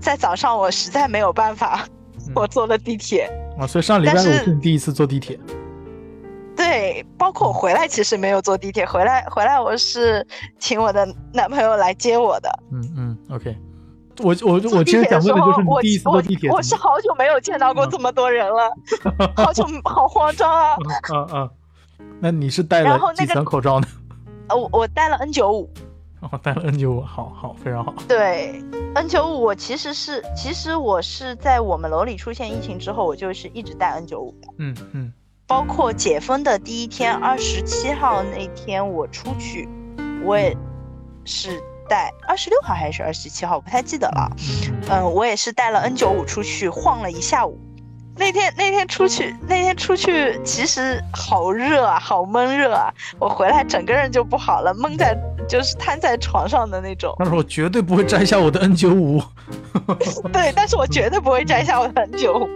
[0.00, 1.86] 在早上我实在没有办法，
[2.26, 3.30] 嗯 我坐了地铁。
[3.58, 5.38] 啊，所以上礼拜五是是你第一次坐地铁。
[6.56, 10.26] 对，包括我回来其实没有坐地铁，回来回来我是
[10.58, 12.48] 请我的男朋友来接我的。
[12.72, 13.56] 嗯嗯，OK。
[14.22, 18.70] 我我坐我其实地铁的时想问的就是我第一次我坐地铁我是好久没有见到过嗯这么多人了，
[19.36, 20.70] 好久好慌张啊！
[20.70, 20.78] 啊
[21.10, 21.50] 啊啊！
[22.20, 23.86] 那你是戴了几层口罩呢？
[24.48, 25.70] 呃我我戴了 N 九五，
[26.20, 27.94] 哦，戴了 N 9 5好好，非常好。
[28.06, 28.62] 对
[28.94, 35.12] ，N 9 5我其实是，其实我是在我们楼里出现疫情之后，我就是一直戴 N 9 5的，嗯嗯
[35.46, 39.68] 包括解封的第一天，二十七号那天我出去，
[40.24, 40.56] 我也
[41.24, 44.30] 是戴二十六号还是二十七号，我不太记得了。
[44.38, 47.58] 嗯嗯，我也是戴了 N 9 5出去晃了一下午。
[48.16, 52.92] 那天那天出去那天出去其实好热啊，好闷热啊！
[53.18, 57.14] 我回来整个人就不好了，闷在就是瘫在床上的那种。
[57.18, 59.22] 但是我绝对不会摘下我的 N 9
[59.86, 62.48] 5 对，但是我绝对不会摘下我的 N 9 5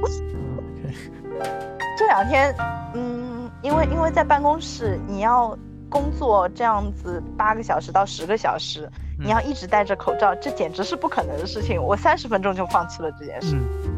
[1.99, 2.55] 这两天，
[2.95, 8.89] 嗯，因为因为在办公室，你要工作这样子八个小时到十个小时，
[9.19, 11.83] 你要一直戴着口罩，这简直是不可能的事情。
[11.83, 13.57] 我三十分钟就放弃了这件事。
[13.57, 13.98] 嗯，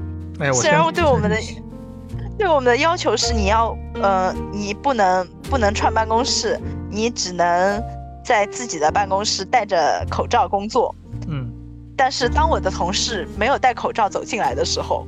[0.55, 1.36] 虽然我对我们的
[2.38, 7.82] 对我们的要求是，你要呃，你不能不能串办公室，你只能
[8.24, 10.95] 在自己的办公室戴着口罩工作。
[11.28, 11.53] 嗯
[11.97, 15.07] 但是当我的同事没有戴口罩走进来的时候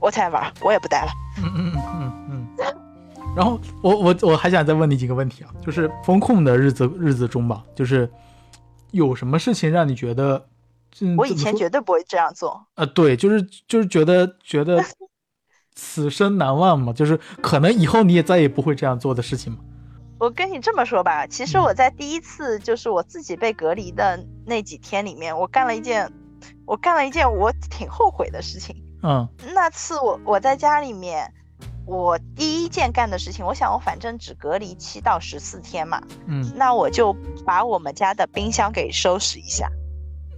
[0.00, 1.10] ，whatever，我也不戴了。
[1.38, 2.74] 嗯嗯嗯嗯嗯。
[3.34, 8.06] 然后我我我还想再问你几个问题啊，就是风控的日子日子中吧，就是
[8.90, 10.42] 有什么事情让你觉得嗯
[11.16, 12.66] 我以前绝对不会这样做。
[12.74, 14.82] 呃，对，就是就是觉得觉得
[15.74, 19.58] 此生难忘嘛，就是可能以后你也再也不会这样做的事情嘛。
[20.18, 26.12] 我跟你这么说吧，其实嗯我在第一次就是我自己被隔离的那几天里面，我干了一件，
[26.66, 28.74] 我干了一件我挺后悔的事情。
[29.04, 31.32] 嗯那次我我在家里面，
[31.86, 37.14] 我第一件干的事情，我想我反正只隔离七到十四天嘛，嗯，那我就
[37.46, 39.70] 把我们家的冰箱给收拾一下。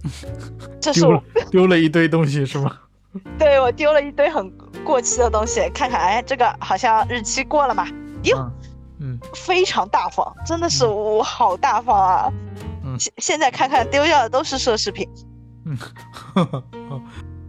[0.81, 1.21] 这是我
[1.51, 2.77] 丢了一堆东西是吗？
[3.37, 4.49] 对我丢了一堆很
[4.85, 7.85] 过期的东西，看看，哎，这个好像日期过了嘛，
[8.23, 8.51] 哟，嗯
[8.99, 12.31] 嗯非常大方，真的是我好大方啊。
[12.83, 15.07] 嗯现现在看看丢掉的都是奢侈品。
[15.65, 15.77] 嗯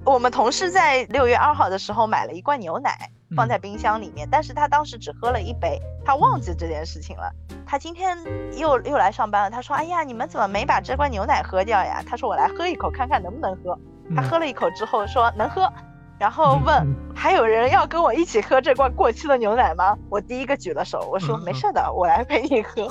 [0.05, 7.31] 我们同事在六月二号的时候买了一罐牛奶，嗯放在冰箱里面，但是他当时只喝了一杯，他忘记这件事情了。
[7.67, 8.17] 他今天
[8.57, 13.79] 又又来上班了，他说：“哎呀，你们怎么没把这罐牛奶喝掉呀？”他说：“我来喝一口，看看能不能喝。”
[14.15, 15.71] 他嗯喝了一口之后说：“能喝。”
[16.19, 22.87] 然后问嗯：“还有人要跟我一起喝这罐过期的牛奶吗？”我第一个举了手，我说：“嗯没事的，我来陪你喝。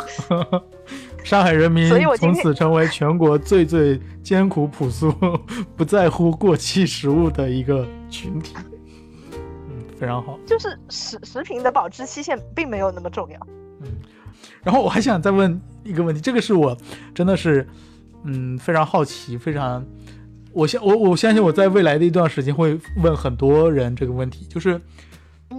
[1.24, 5.14] 上海人民所以我从此成为全国最最艰苦朴素、
[5.78, 8.56] 不在乎过期食物的一个群体。
[10.02, 10.40] 嗯，非常好。
[10.48, 13.40] 就是食食品的保质期限并没有那么重要。
[13.82, 13.88] 嗯，
[14.64, 16.76] 然后我还想再问一个问题，这个是我
[17.14, 17.68] 真的是
[18.24, 19.86] 嗯非常好奇，非常
[20.52, 24.82] 我相我我相信我在未来的一段时间会问很多人这个问题，就是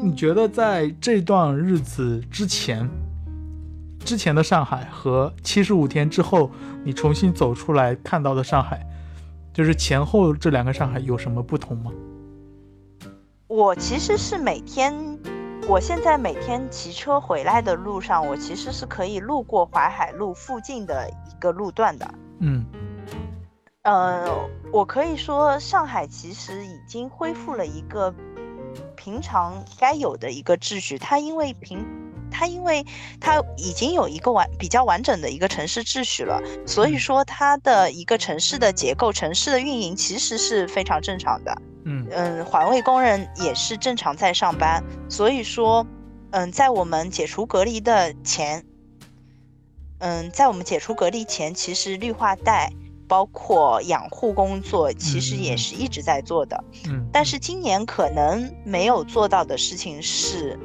[0.02, 2.88] 你觉得在这段日子之前，
[4.04, 6.50] 之前的上海和七十五天之后，
[6.82, 8.84] 你重新走出来看到的上海，
[9.52, 11.92] 就是前后这两个上海有什么不同吗？
[13.52, 14.94] 我其实是每天，
[15.68, 22.14] 我现在每天骑车回来的路上，我其实是可以路过淮海路附近的一个路段的。
[22.38, 22.64] 嗯
[23.82, 24.26] 呃，
[24.72, 28.14] 我可以说上海其实已经恢复了一个
[28.96, 30.96] 平常该有的一个秩序。
[30.98, 31.84] 它因为平，
[32.32, 32.84] 它因为
[33.20, 41.54] 它已经有一个完比较完整的一个城市秩序了，所以嗯说它的一个城市的结构、城市的运营其实是非常正常的。
[41.84, 45.86] 嗯嗯，环卫工人也是正常在上班，所以说，
[46.30, 48.64] 嗯，在我们解除隔离的前，
[49.98, 52.72] 嗯，在我们解除隔离前，其实绿化带
[53.08, 56.62] 包括养护工作，其实也嗯是一直在做的。
[56.88, 60.56] 嗯，但是今年可能没有做到的事情是，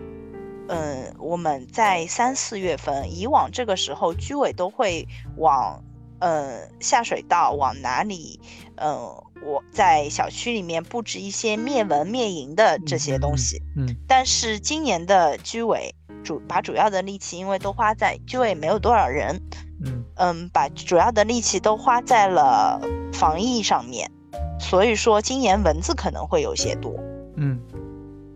[0.68, 5.08] 嗯，我们在三四月份，以往这个时候居委都会
[5.38, 5.84] 往，
[6.20, 8.40] 嗯，下水道往哪里，
[8.76, 8.96] 嗯，
[9.46, 13.62] 我在小区里面布置一些灭蚊灭蝇的这些东西。
[13.76, 15.94] 嗯但是今年的居委
[16.24, 19.42] 主把主要的力气，因为都花在居委没有多少人，
[19.86, 22.82] 嗯嗯，把主要的力气都花在了
[23.14, 24.12] 防疫上面，
[24.60, 26.94] 所以说今年蚊子可能会有些多。
[27.36, 27.60] 嗯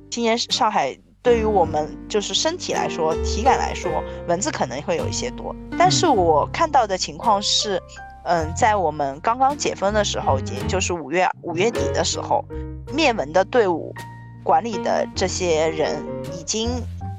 [0.09, 5.55] 今年上海对于我们就是身体来说，体感来说，蚊子可能会有一些多。
[5.77, 7.79] 但是我看到的情况是，
[8.23, 12.43] 嗯，在我们刚刚解封的时候，也就是五月五月底的时候，
[12.91, 13.93] 灭蚊的队伍
[14.43, 16.03] 管理的这些人
[16.33, 16.69] 已经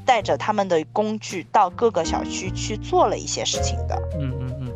[0.04, 3.96] 带着他们的工具到各个小区去做了一些事情的。
[4.18, 4.72] 嗯嗯嗯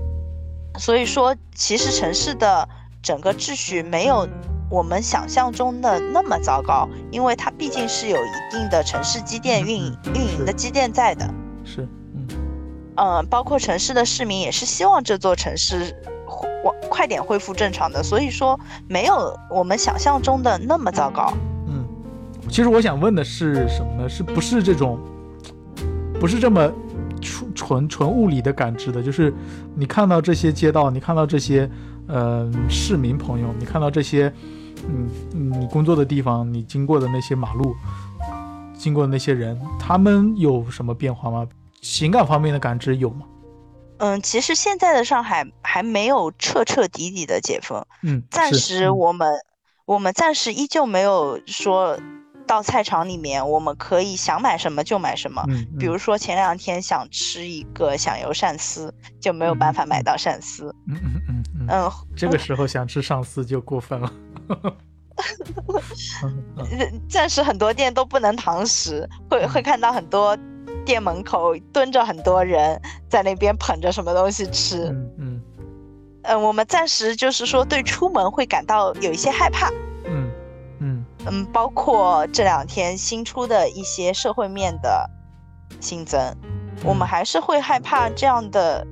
[0.79, 2.69] 所以说，其实城市的
[3.03, 4.29] 整个秩序没有
[4.69, 11.25] 我们想象中的那么糟糕，因为它毕竟是有一定的城市机电运营嗯运营的机电在的。
[11.65, 11.83] 是
[12.15, 12.27] 嗯
[12.97, 15.95] 嗯，包括城市的市民也是希望这座城市
[16.89, 18.59] 快点恢复正常的，所以说
[18.89, 21.33] 没有我们想象中的那么糟糕。
[21.69, 21.85] 嗯，
[22.49, 24.09] 其实我想问的是什么呢？
[24.09, 24.99] 是不是这种，
[26.19, 26.73] 不是这么
[27.21, 29.03] 纯纯纯物理的感知的？
[29.03, 29.33] 就是
[29.75, 31.71] 你看到这些街道，你看到这些
[32.09, 34.33] 呃市民朋友，你看到这些
[34.89, 37.75] 嗯嗯你工作的地方，你经过的那些马路，
[38.77, 41.47] 经过的那些人，他们有什么变化吗？
[41.83, 43.27] 情感方面的感知有吗？
[43.99, 49.33] 嗯，其实现在的上海还没有彻彻底底的解封，嗯，暂时我们、
[49.87, 51.99] 我们暂时依旧没有说
[52.47, 55.43] 到菜场里面我们可以想买什么就买什么。
[55.49, 60.67] 嗯，比如说前两天想吃一个响油鳝丝，就没有办法买到鳝丝。
[60.89, 64.13] 嗯嗯嗯嗯，嗯，这个时候想吃上丝就过分了。
[67.09, 70.37] 暂时很多店都不能堂食，会会看到很多
[70.85, 74.91] 店门口蹲着很多人在那边捧着什么东西吃。
[74.91, 75.43] 嗯嗯
[76.23, 79.71] 嗯，我们暂时就是说对出门会感到有一些害怕。
[80.05, 80.31] 嗯
[80.81, 85.09] 嗯嗯，包括这两天新出的一些社会面的
[85.81, 86.21] 新增，
[86.85, 88.87] 我们嗯还是会害怕这样的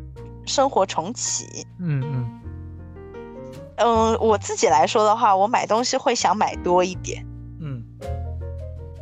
[0.46, 1.66] 生活重启。
[1.80, 2.33] 嗯嗯
[3.76, 7.24] 嗯，我自己来说的话，我买东西会想买多一点。
[7.60, 7.82] 嗯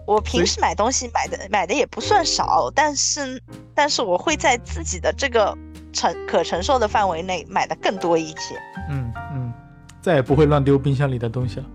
[0.04, 3.40] 我平时买东西买的买的也不算少，但是
[3.74, 5.56] 但是我会在自己的这个
[5.92, 8.60] 承可承受的范围内买的更多一些，
[8.90, 9.52] 嗯嗯，
[10.02, 11.66] 再也不会乱丢冰箱里的东西了。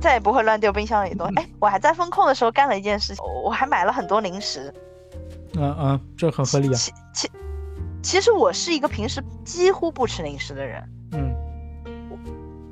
[0.00, 1.34] 再也不会乱丢冰箱里的东西。
[1.36, 4.72] 哎，我还在风控的时候干了一件事情，我还买了很多零食。
[5.54, 6.74] 嗯嗯，这很合理啊。
[6.74, 7.30] 其其
[8.02, 10.82] 其实我是一个平时几乎不吃零食的人，
[11.12, 11.34] 嗯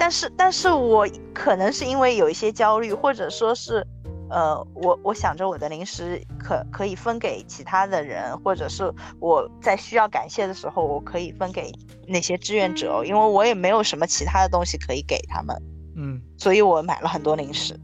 [0.07, 1.05] 但是但是我
[1.35, 3.85] 可能是因为有一些焦虑，或者说是，
[4.31, 8.89] 呃，我我想着我的零食可可以分给其他的人，或者是
[9.19, 11.73] 我在需要感谢的时候，我可以分给
[12.07, 15.61] 那些志愿者，因为我也没有什么其他的东西可以给他们，
[15.97, 17.77] 嗯所以我买了很多零食。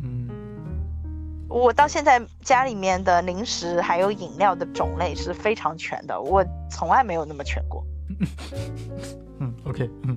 [0.00, 0.30] 嗯
[1.48, 7.84] 我到现在家里面的零食还有饮料的种类是非常全的，我从来没有那么全过。
[9.40, 10.16] 嗯，OK，嗯，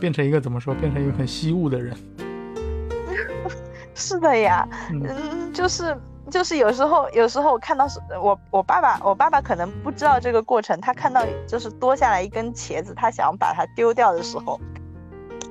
[0.00, 0.74] 变成一个怎么说？
[0.74, 1.94] 变成一个很惜物的人。
[3.94, 5.96] 是的呀，嗯嗯，就是
[6.30, 14.58] 就是有时候有时候我看到是我我爸爸我爸爸可能不知道这个过程，他看到就是多下来一根茄子，他想把它丢掉的时候，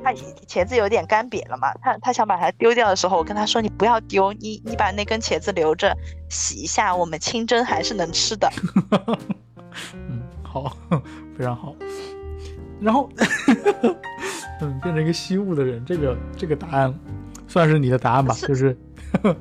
[0.03, 0.11] 他
[0.47, 5.95] 茄子有点干瘪了嘛，他他想把它丢掉的时候，我跟他说你不要丢，你你把那根茄子留着
[6.29, 8.49] 洗一下，我们清蒸还是能吃的。
[9.93, 10.75] 嗯，好，
[11.37, 11.75] 非常好。
[12.81, 13.09] 然后，
[14.61, 16.93] 嗯，变成一个惜物的人，这个这个答案
[17.47, 18.33] 算是你的答案吧？
[18.33, 18.77] 是就是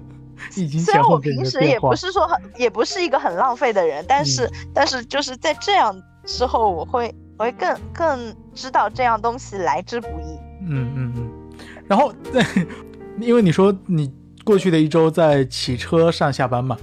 [0.57, 5.95] 已经虽然我平时也不是说很，也不是一个很浪费的人，但是、但是就是在这样
[6.25, 10.39] 之后，我会我会更更知道这样东西来之不易。
[10.63, 11.31] 嗯嗯嗯。
[11.89, 12.13] 然后，
[13.21, 14.13] 因为你说你
[14.45, 16.77] 过去的一周在骑车上下班嘛，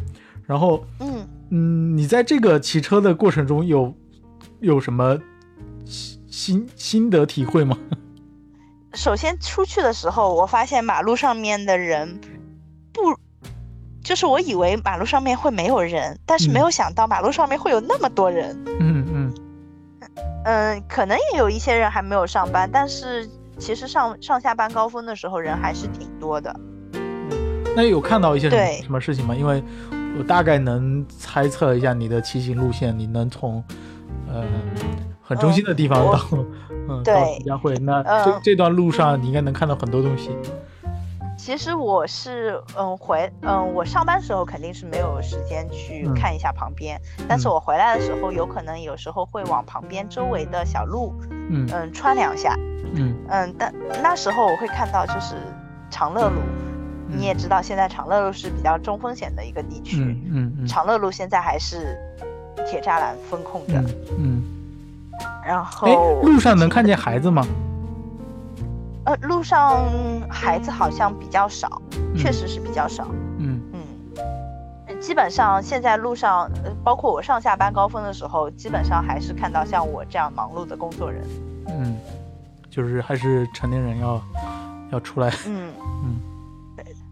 [0.45, 3.95] 然后嗯，嗯，你在这个骑车的过程中有
[4.59, 5.17] 有什么
[5.85, 7.77] 心心心得体会吗？
[8.95, 12.19] 首先出去的时候，我发现马路上面的人
[12.93, 13.01] 不，
[14.03, 18.57] 就是我以为马路上面会没有人，但是没嗯有想到马路上面会有那么多人。
[18.79, 19.33] 嗯嗯
[20.45, 26.55] 嗯，可能也有一些人还没有上班，但是其实上上下班高峰的时候人还是挺多的。
[27.75, 29.35] 那有看到一些什么对什么事情吗？
[29.35, 29.61] 因为
[30.17, 33.61] 我大概能猜测一下你的骑行路线，你能从
[34.31, 34.45] 呃
[35.21, 36.45] 很中心的地方到嗯
[36.87, 38.23] 到对徐家汇，那嗯。
[38.25, 40.31] 这这段路上你应该能看到很多东西。
[41.37, 47.51] 其实我是嗯回嗯我上班时候肯定是没有时间去嗯看一下旁边，但是嗯。
[47.51, 51.13] 我回来的时候有可能有时候会往旁边周围的小路
[51.51, 52.55] 嗯嗯穿两下，
[52.93, 53.15] 嗯。
[53.29, 53.71] 嗯但
[54.01, 55.35] 那时候我会看到就是
[55.91, 56.39] 长乐路，
[57.07, 60.65] 你也知道现在长乐路是比较中风险的一个地区，嗯嗯嗯。
[60.65, 61.95] 长乐路现在还是
[62.65, 63.73] 铁栅栏封控着，
[64.17, 64.43] 嗯嗯。
[65.45, 67.45] 然哎后，路上能看见孩子吗？
[69.05, 69.85] 呃路上
[70.27, 71.79] 孩子好像比较少，
[72.17, 73.05] 确嗯实是比较少。
[73.37, 81.23] 嗯嗯，基本上现在路上，呃，包括我上下班高峰的时候，基本上还是看到像我这样忙碌的工作人。
[81.67, 81.95] 嗯，
[82.71, 84.19] 就是还是成年人要
[84.91, 85.29] 要出来。
[85.45, 85.71] 嗯
[86.03, 86.19] 嗯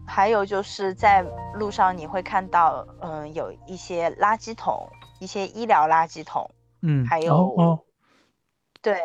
[0.06, 1.24] 还有就是在
[1.54, 4.86] 路上你会看到，嗯、有一些垃圾桶，
[5.20, 6.48] 一些医疗垃圾桶，
[6.82, 7.80] 嗯，还哦有哦
[8.84, 8.96] 对，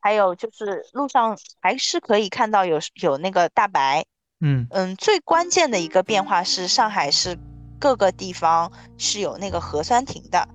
[0.00, 4.04] 还有就是路上还是可以看到有有那个大白。
[4.40, 7.38] 嗯嗯，最关键的一个变化是上海市
[7.78, 10.46] 各个地方是有那个核酸亭的，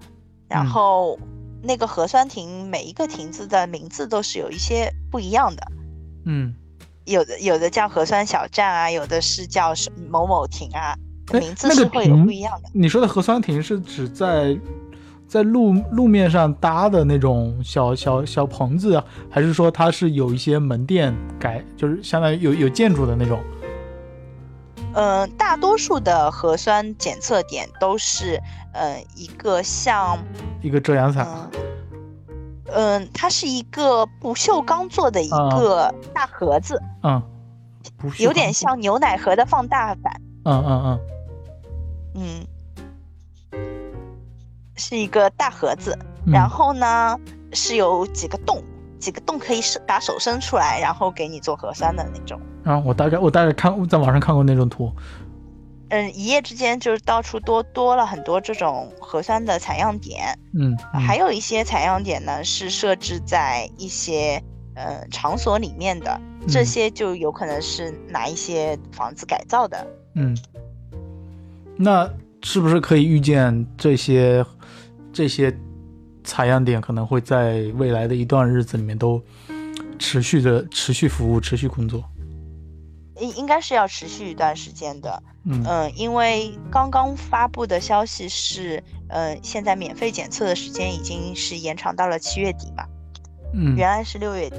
[0.47, 1.19] 然嗯后
[1.63, 5.63] 那个核酸亭每一个亭子的名字都是有一些不一样的，
[6.25, 6.53] 嗯。
[7.05, 10.95] 有的有的叫核酸小站啊，有的是叫什某某亭啊，
[11.33, 12.69] 哎名字是会有不一样的。
[12.73, 14.57] 你说的核酸亭是指在
[15.27, 23.39] 在路路面上搭的那种小小小棚子啊，还是说它是有一些门店改，就是相当于有有建筑的那种？
[24.95, 28.39] 嗯、大多数的核酸检测点都是
[28.73, 30.19] 呃一个像
[30.61, 31.27] 一个遮阳伞？
[31.27, 31.49] 嗯
[32.75, 36.81] 嗯，它是一个不锈钢做的一啊个大盒子。
[37.03, 37.21] 嗯，
[38.19, 38.53] 有点。
[38.53, 40.99] 像牛奶盒的放大版，嗯嗯嗯
[42.15, 42.47] 嗯，
[44.75, 46.33] 是一个大盒子，嗯。
[46.33, 47.17] 然后呢
[47.51, 48.63] 是有几个洞，
[48.99, 52.39] 几个洞可以伸把手伸出来，然后给你做核酸的那种。
[52.63, 54.91] 啊，我大概我大概看在网上看过那种图。
[55.89, 64.41] 嗯，一夜之间就是到处多多了很多这种核酸的采样点，嗯，嗯还有一些采样点呢是设置在一些
[64.73, 69.85] 呃场所里面的，这嗯些就有可能是拿一些房子改造的。
[70.15, 70.35] 嗯，
[71.75, 72.09] 那
[72.41, 74.43] 是不是可以预见这些
[75.13, 75.55] 这些
[76.23, 79.21] 采样点可能会在未来的一段日子里面都
[79.99, 82.03] 持续的持续服务、持续工作？
[83.19, 85.21] 应应该是要持续一段时间的。
[85.45, 92.83] 嗯嗯，因为刚刚发布的消息是，嗯，现在免费检测的时间已经是延长到了七月底嘛，
[93.53, 94.57] 嗯原来是六月底。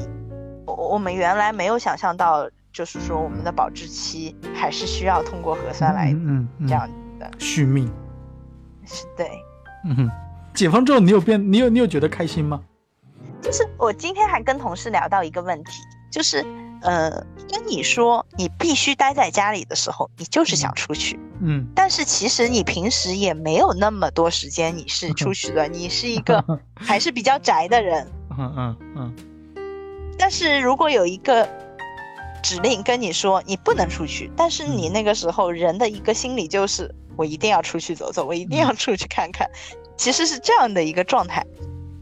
[0.66, 6.88] 我我们原来没有想象到，就是说我们的保质期还是需要通过核酸来嗯嗯嗯这样
[7.18, 7.90] 的，续命。
[8.86, 9.28] 是对。
[9.86, 10.10] 嗯哼，
[10.54, 12.62] 解放之后你有变，你有你有觉得开心吗？
[13.42, 15.72] 就是我今天还跟同事聊到一个问题，
[16.10, 16.44] 就是
[16.82, 17.10] 呃，
[17.50, 21.66] 跟你说你必须待在家里的时候，你就是想出去，嗯。
[21.74, 26.42] 但是其实你平时也没有那么多时间你是出去的， 你是一个
[26.74, 28.06] 还是比较宅的人。
[28.38, 29.14] 嗯嗯嗯。
[30.16, 31.46] 但是如果有一个
[32.42, 39.50] 指令跟你说你不能出去，但是你那个时候人的一个心理就是我一定要出去走走，我一定要出去看看，
[39.96, 41.44] 其实是这样的一个状态。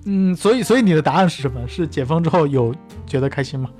[0.05, 1.66] 嗯，所以所以你的答案是什么？
[1.68, 2.74] 是解封之后有
[3.07, 3.70] 觉得开心吗？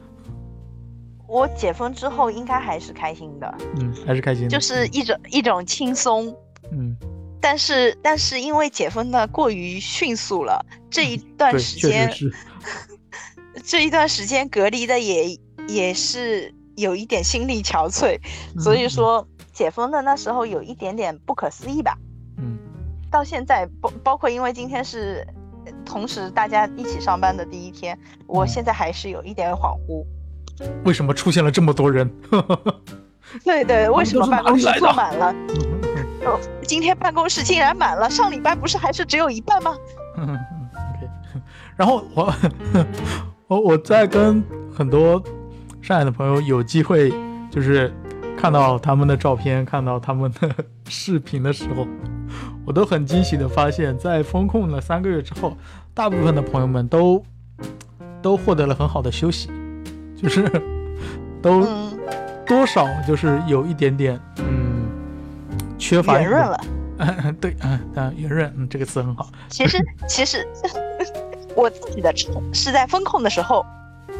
[1.26, 4.48] 我解封之后应该还是开心的，嗯，还是开心的。
[4.50, 6.28] 就是一种一种轻松。
[6.70, 6.96] 嗯，
[7.40, 12.12] 但是但是因为解封的过于迅速了，这一 段，时间。
[13.64, 15.38] 这一段时间隔离的也
[15.68, 18.18] 也是有一点心力憔悴，
[18.58, 21.94] 所以嗯说解封的那时候有一点点不可思议吧。
[22.38, 22.58] 嗯
[23.12, 25.24] 到现在包包括因为今天是
[25.66, 27.96] 呃同时大家一起上班的第一天，
[28.26, 30.04] 我嗯现在还是有一点恍惚。
[30.84, 32.10] 为什么出现了这么多人？
[33.44, 35.34] 对对，为什么办公室坐满了？
[36.24, 39.76] 哦，今天办公室竟然满了，上礼拜不是还是只有一半吗？
[40.18, 40.38] 嗯嗯
[40.74, 41.42] ，OK。
[41.76, 42.34] 然后我
[43.48, 44.42] 我我在跟
[44.72, 45.22] 很多
[45.80, 47.12] 上海的朋友有机会，
[47.50, 47.92] 就是
[48.36, 50.54] 看到他们的照片，看到他们的
[50.88, 51.86] 视频的时候，
[52.64, 55.56] 我都很惊喜的发现，在封控了三个月之后，
[55.94, 57.22] 大部分的朋友们都
[58.20, 59.50] 都获得了很好的休息，
[60.16, 60.48] 就是
[61.42, 61.98] 都嗯，
[62.46, 64.88] 多少就是有一点点嗯
[65.78, 66.60] 缺乏圆润了。
[66.98, 69.28] 嗯， 对，嗯嗯，圆润，嗯，这个词很好。
[69.48, 70.46] 其实其实
[71.56, 73.66] 我自己的秤是在风控的时候，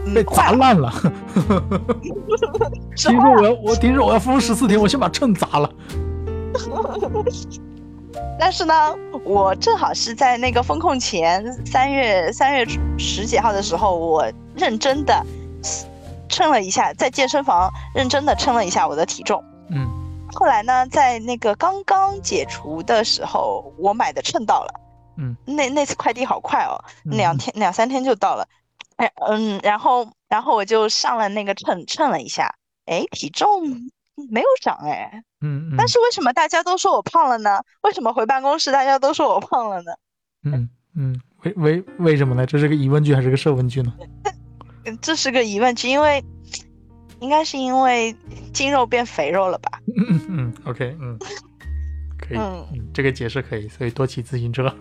[0.05, 0.93] 嗯被砸烂了。
[2.97, 5.70] 听说我要我听说我要封十四天，我先把秤砸了。
[8.45, 8.93] 但是呢，
[9.24, 12.66] 我正好是在那个风控前三月三月
[12.99, 15.24] 十几号的时候，我认真的
[16.28, 19.40] 称了一下，在健身房认真的称了一下我的体重。
[19.70, 19.86] 嗯
[20.34, 24.74] 后来呢，在那个刚刚解除的时候，我买的秤到了。
[25.18, 26.74] 嗯，那那次快递好快哦，
[27.05, 28.45] 嗯两天两三天就到了。
[28.97, 32.53] 哎，嗯，然后然后我就上了那个秤称了一下，
[32.86, 33.49] 哎，体重
[34.32, 37.61] 没有涨哎，嗯嗯，但是为什么大家都说我胖了呢？
[37.82, 39.93] 为什么回办公室大家都说我胖了呢？
[40.45, 42.47] 嗯嗯，为为为什么呢？
[42.47, 43.93] 这是个疑问句还是个设问句呢？
[44.84, 46.24] 嗯这是个疑问句，因为
[47.20, 48.14] 应该是因为
[48.53, 49.80] 筋肉变肥肉了吧？
[49.97, 51.18] 嗯嗯嗯，OK，嗯，
[52.18, 54.74] 可以，嗯嗯，这个解释可以，所以多骑自行车。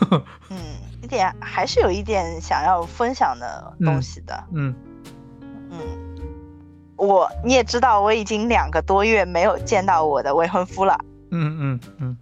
[0.48, 0.56] 嗯，
[1.02, 4.44] 一点还是有一点想要分享的东西的。
[4.54, 4.74] 嗯
[5.70, 5.78] 嗯，
[6.98, 10.98] 我你也知道，我已经两个多月没有见到我的未婚夫了。
[11.30, 12.16] 嗯嗯嗯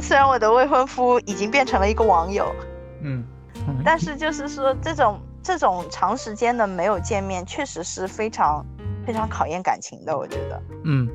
[0.00, 2.54] 虽然我的未婚夫已经变成了一个网友，
[3.02, 3.24] 嗯
[3.66, 8.64] 嗯，但是就是说这种这种长时间的没有见面，确实是非常
[9.04, 10.16] 非常考验感情的。
[10.16, 11.08] 我觉得，嗯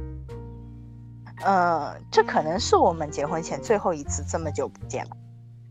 [1.44, 5.12] 呃，这可能是我们结婚前最后一次这么久不见了。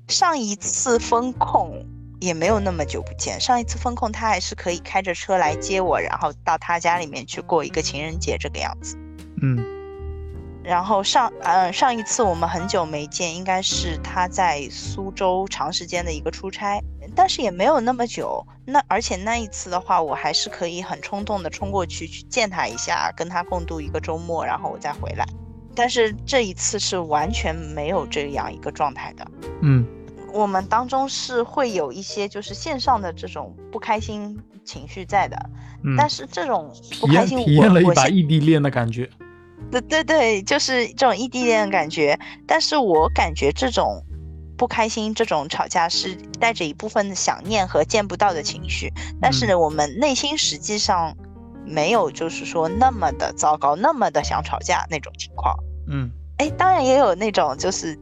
[0.09, 1.85] 上一次风控
[2.21, 8.97] 也没有那么久不见，上一次风控他还是可以开着车来接我，然后到他家里面去过一个情人节这个样子。
[9.43, 9.65] 嗯
[10.65, 16.83] 然后上嗯上一次我们很久没见，应该是他在苏州长时间的一个出差，
[17.15, 18.45] 但是也没有那么久。
[18.65, 25.25] 那而且那一次的话，我还是可以很冲动的冲过去去见他一下，跟他共度一个周末，然后我再回来。
[25.73, 29.25] 但是这一次是完全没有这样一个状态的。
[29.63, 29.87] 嗯
[30.37, 35.37] 我们当中是会有一些就是线上的这种不开心情绪在的，
[35.83, 36.71] 嗯，但是这种
[37.01, 39.09] 不开心我，体验了一把异地恋的感觉。
[39.71, 42.19] 对对对，就是这种异地恋的感觉。
[42.47, 44.05] 但是我感觉这种
[44.59, 51.17] 不开心、这种吵架是带着一部分的想念和见不到的情绪，但是呢，我们内心实际上
[51.65, 55.57] 没有就是说那么的糟糕，那么的想吵架那种情况。
[55.89, 57.99] 嗯哎，当然也有那种就是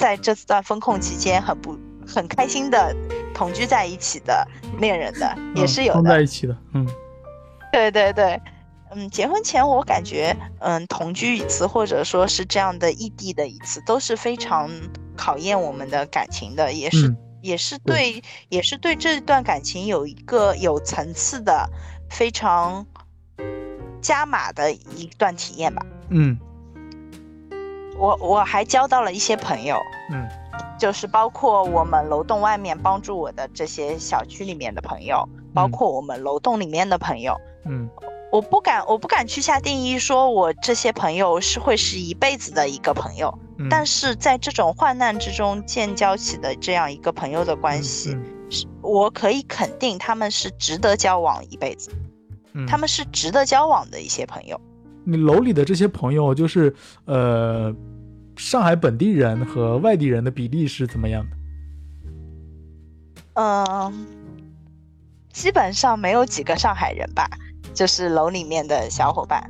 [0.00, 1.78] 在这段风控期间很不
[2.08, 2.96] 很开心的
[3.34, 4.48] 同居在一起的
[4.78, 6.22] 恋人的，也嗯是有的碰在。
[6.22, 6.56] 一起的。
[6.72, 6.88] 嗯
[7.70, 8.40] 对对对，
[8.92, 14.70] 嗯，结婚前我感觉，嗯，同居一次或者说是这样的异地的一次，都是非常
[15.16, 21.68] 考验我们的感情的，也是嗯也是对，也是对这段感情有一个有层次的、
[22.08, 22.86] 非常
[24.00, 25.84] 加码的一段体验吧。
[26.08, 26.38] 嗯
[28.00, 29.76] 我我还交到了一些朋友，
[30.10, 30.26] 嗯
[30.78, 37.36] 就是包括我们楼栋外面帮助我的这些小区里面的朋友，包括我们楼栋里面的朋友。
[37.66, 37.88] 嗯
[38.32, 43.36] 我不敢，我不敢去下定义，说我这些朋友是会是一辈子的一个朋友。
[43.58, 51.90] 嗯，但是在这种患难之中建交起的这样一个朋友的关系，嗯是我可以肯定他们是值得交往一辈子，
[52.54, 54.60] 嗯他们是值得交往的一些朋友。
[55.04, 56.74] 你楼里的这些朋友，就是
[57.04, 57.74] 呃，
[58.36, 61.36] 上海本地人和外地人的比例是怎么样的？
[63.34, 64.06] 嗯，
[65.32, 67.28] 基本上没有几个上海人吧，
[67.72, 69.48] 就是楼里面的小伙伴，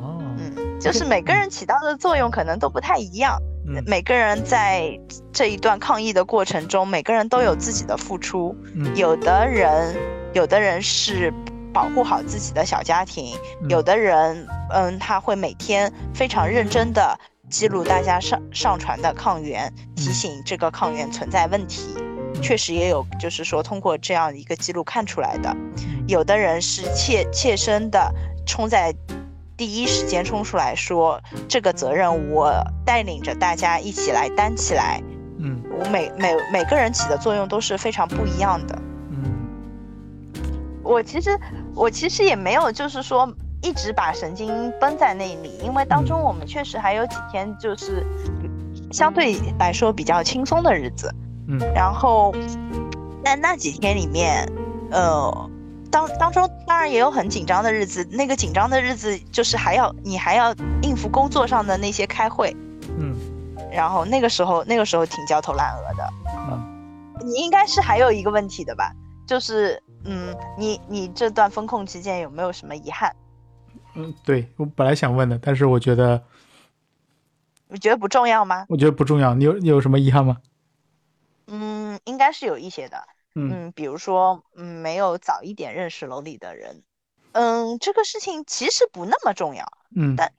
[0.00, 3.38] 哦，嗯，就是每个人起到的作用可能都不太一样。
[3.68, 4.96] 嗯每个人在
[5.32, 8.56] 这一段抗疫的过程中，每个人都有自己的付出。
[8.74, 9.96] 嗯有的人，
[10.34, 11.34] 有的人是
[11.76, 17.20] 保护好自己的小家庭，嗯有的人，嗯，他会每天非常认真的
[17.50, 21.94] 记录大家上上传的抗原，提醒这个抗原存在问题。
[22.40, 25.54] 确实也有，就是说通过这样一个记录看出来的。
[26.08, 28.10] 有的人是切切身的
[28.46, 28.94] 冲在
[29.54, 32.54] 第一时间冲出来说，这个责任我
[32.86, 34.98] 带领着大家一起来担起来。
[35.38, 38.78] 嗯我每每每个人起的作用都是非常不一样的。
[39.10, 39.16] 嗯
[40.82, 41.38] 我其实
[41.76, 43.30] 我其实也没有就是说
[43.62, 48.04] 一直把神经绷在那里，因为当中我们确实还有几天就是
[48.90, 51.14] 相对来说比较轻松的日子。
[51.48, 52.34] 嗯然后
[53.24, 54.50] 在那几天里面，
[54.90, 55.50] 呃，
[55.90, 62.56] 当当中当然也有很紧张的日子，那个紧张的日子就是还要你还要应付工作上的那些开会，
[62.98, 63.14] 嗯
[63.70, 66.08] 然后那个时候那个时候挺焦头烂额的。
[66.48, 66.62] 嗯
[67.24, 68.92] 你应该是还有一个问题的吧？
[69.26, 73.14] 就是嗯，你你这段风控期间有没有什么遗憾？
[73.94, 76.22] 嗯，对我本来想问的，但是我觉得
[77.68, 78.66] 你觉得不重要吗？
[78.68, 79.34] 我觉得不重要。
[79.34, 80.38] 你有你有什么遗憾吗？
[81.48, 82.96] 嗯，应该是有一些的。
[83.34, 86.82] 嗯嗯，比如说，嗯，没有早一点认识楼里的人。
[87.32, 90.32] 嗯，这个事情其实不那么重要，嗯，但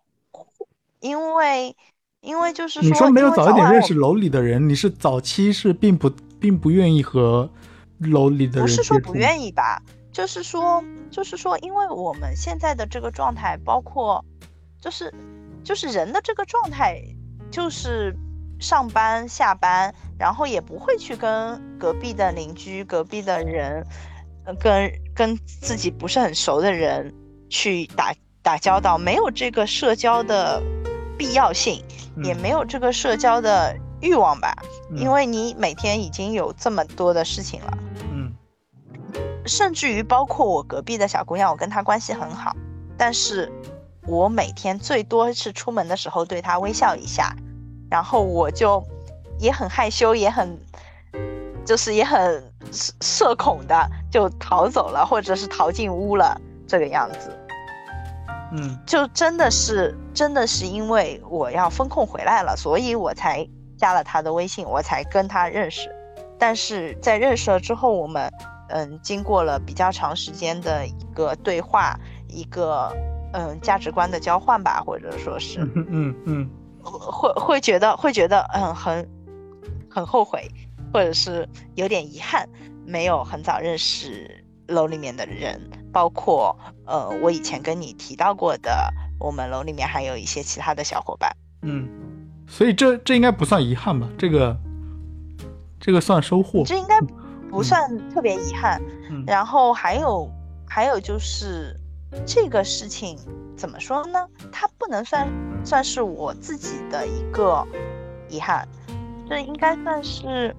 [0.99, 1.75] 因为
[2.21, 6.09] 因为就是你说没有早一点认识楼里的人，你是早期是并不
[6.39, 7.47] 并不愿意和
[7.99, 9.81] 楼里的人不是说不愿意吧，
[10.11, 14.23] 就是说，就是说，因为我们现在的这个状态，包括，
[14.79, 15.13] 就是，
[15.63, 17.01] 就是人的这个状态，
[17.49, 18.15] 就是
[18.59, 23.85] 上班下班，然后也不会去跟隔壁的邻居、隔壁的人，
[24.45, 27.13] 呃，跟跟自己不是很熟的人
[27.49, 30.61] 去打打交道，没有这个社交的
[31.17, 31.83] 必要性，
[32.23, 34.55] 也嗯没有这个社交的欲望吧，
[34.91, 34.97] 嗯。
[34.97, 37.77] 因为你每天已经有这么多的事情了。
[39.47, 42.53] 嗯甚至于包括我隔壁的小姑娘，我跟她关系很好，
[42.97, 43.49] 但是
[44.05, 47.33] 我每天最多是出门的时候对她微笑一下，
[47.89, 48.83] 然后我就
[49.39, 50.59] 也很害羞，也很
[51.65, 52.43] 就是也很
[52.73, 57.31] 社社恐的就逃走了，或者是逃进屋了这个样子。
[58.51, 65.89] 嗯就真的是真的是因为我要风控回来了，所以我才加了他的微信，我才跟他认识。
[66.37, 68.31] 但是在认识了之后，我们
[68.69, 72.95] 嗯经过了比较长时间的一个对话，一个
[73.33, 76.49] 嗯价值观的交换吧，或者说是嗯嗯嗯
[76.83, 79.07] 会会觉得会觉得嗯很
[79.89, 80.49] 很后悔，
[80.93, 82.47] 或者是有点遗憾，
[82.85, 85.59] 没有很早认识楼里面的人，
[85.91, 91.31] 包括呃我以前跟你提到过的，我们楼里面还有一些其他的小伙伴。
[91.63, 91.87] 嗯，
[92.47, 94.07] 所以这这应该不算遗憾吧？
[94.17, 94.57] 这个
[95.79, 96.63] 这个算收获。
[96.65, 96.99] 这应该
[97.49, 98.81] 不算特别遗憾。
[99.09, 100.29] 嗯然后还有
[100.67, 101.75] 还有就是
[102.25, 103.17] 这个事情
[103.55, 104.27] 怎么说呢？
[104.51, 105.27] 它不能算
[105.63, 107.65] 算是我自己的一个
[108.29, 108.67] 遗憾，
[109.29, 110.55] 这应该算是。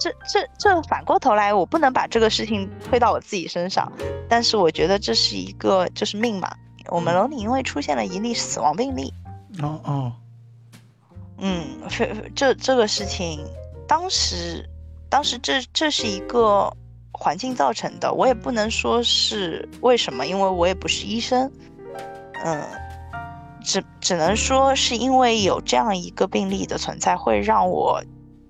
[0.00, 3.92] 这这这反过头来，我不能把这个事情推到我自己身上，
[4.28, 6.50] 但是我觉得这是一个就是命嘛。
[6.88, 9.14] 我们楼里因为出现了一例死亡病例，
[9.62, 10.12] 哦哦
[11.38, 13.46] 嗯，非这这个事情，
[13.86, 14.68] 当时
[15.12, 16.74] 当时这这是一个
[17.12, 21.52] 环境造成的，我也不能说是为什么，因为我也不是医生，
[22.42, 22.64] 嗯，
[23.62, 28.02] 只只能说是因为有这样一个病例的存在，会让我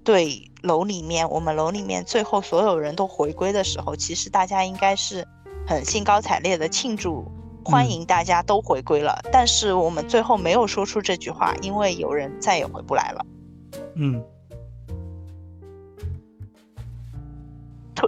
[0.05, 5.27] 对楼里面我们楼里面最后所有人都回归的时候，其实大家应该是
[5.67, 7.27] 很兴高采烈的庆祝。
[7.65, 13.27] 欢迎大家都回归了，但是我们最后没有说出这句话，因为有人再也回不来了。
[13.95, 14.21] 嗯，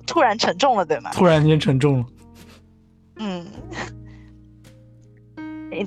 [0.03, 1.11] 突然沉重了，对吗？
[1.12, 2.07] 突然间沉重了。
[3.16, 3.47] 嗯，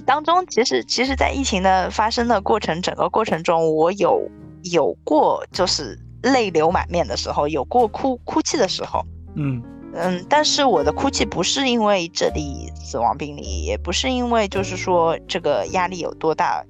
[0.05, 4.29] 当中其实其实，在疫情的发生的过程，整个过程中，我有
[4.63, 9.05] 有过就是泪流满面的时候，有过哭哭泣的时候。
[9.35, 9.61] 嗯
[9.93, 16.63] 嗯，但是我的哭泣不是因为这里死亡病例，也不是因为就是说这个压力有多大，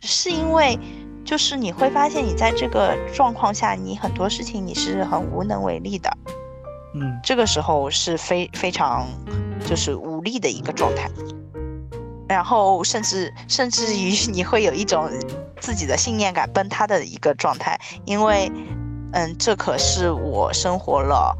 [0.00, 0.78] 是因为
[1.24, 6.10] 就是你会发现你在这个状况下，你很多事情你是很无能为力的。
[6.94, 7.20] 嗯。
[7.22, 9.06] 这个时候是非非常
[9.64, 11.10] 就是无力的一个状态，
[12.28, 15.08] 然后甚至甚至于你会有一种
[15.60, 18.50] 自己的信念感崩塌的一个状态，因为
[19.12, 21.36] 嗯，这可是我生活了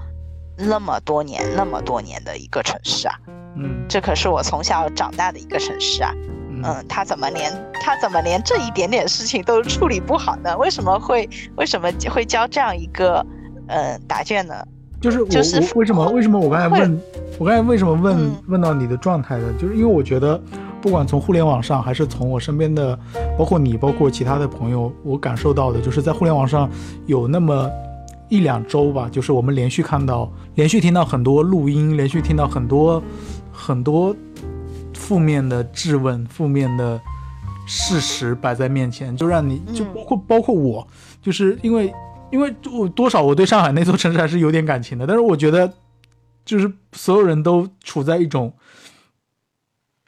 [0.57, 3.14] 那么多年那么多年的一个城市啊，
[3.57, 3.86] 嗯。
[3.88, 6.12] 这可是我从小长大的一个城市啊，
[6.50, 6.62] 嗯。
[6.64, 10.57] 嗯，他怎么连他怎么连这一点点事情都处理不好呢？
[10.57, 13.26] 为什么会为什么会交这样一个
[13.68, 14.55] 嗯答卷呢？
[15.03, 17.00] 就是我就是我为什么为什么我刚才问
[17.38, 19.53] 我刚才为什么问、嗯问到你的状态呢？
[19.59, 20.40] 就是因为我觉得，
[20.80, 22.96] 不管从互联网上还是从我身边的，
[23.36, 26.70] 包括你，包括其他的朋友，我感受到的就是在互联网上
[27.07, 27.68] 有那么
[28.28, 33.03] 一两周吧，就是我们连续看到，连续听到很多录音，连续听到很多
[33.50, 34.14] 很多
[34.94, 37.00] 负面的质问、负面的
[37.66, 40.86] 事实摆在面前，就让你就嗯包括包括我，
[41.20, 41.92] 就是因为
[42.33, 45.72] 因为我多少我对上海那座城市还是有点感情的，但是我觉得
[46.45, 48.53] 就是所有人都处在一种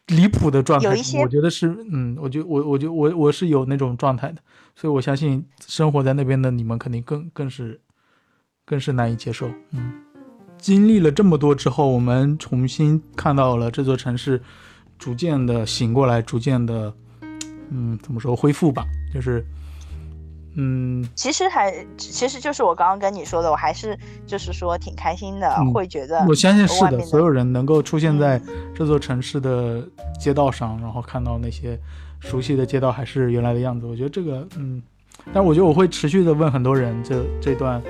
[0.08, 4.38] 离谱的状态我觉得是嗯，我觉我我觉我我是有那种状态的，
[4.74, 7.80] 所以我相信生活在那边的你们肯定更更是
[8.64, 9.92] 更是难以接受，嗯。
[10.56, 14.40] 经历了这么多之后，我们重新看到了这座城市
[14.98, 16.94] 逐渐的醒过来，逐渐的，
[17.68, 19.44] 嗯，怎么说恢复吧，就是，
[20.56, 29.82] 嗯，其实还其实就是我刚刚跟你说的，我还是就是说挺开心的，嗯会觉得我相信是的，所有人能够出现在嗯这座城市的
[30.18, 31.78] 街道上，然后看到那些
[32.20, 34.82] 熟悉的街道还是原来的样子，我觉得这个，嗯，
[35.32, 37.82] 但是我觉得我会持续的问很多人，这这段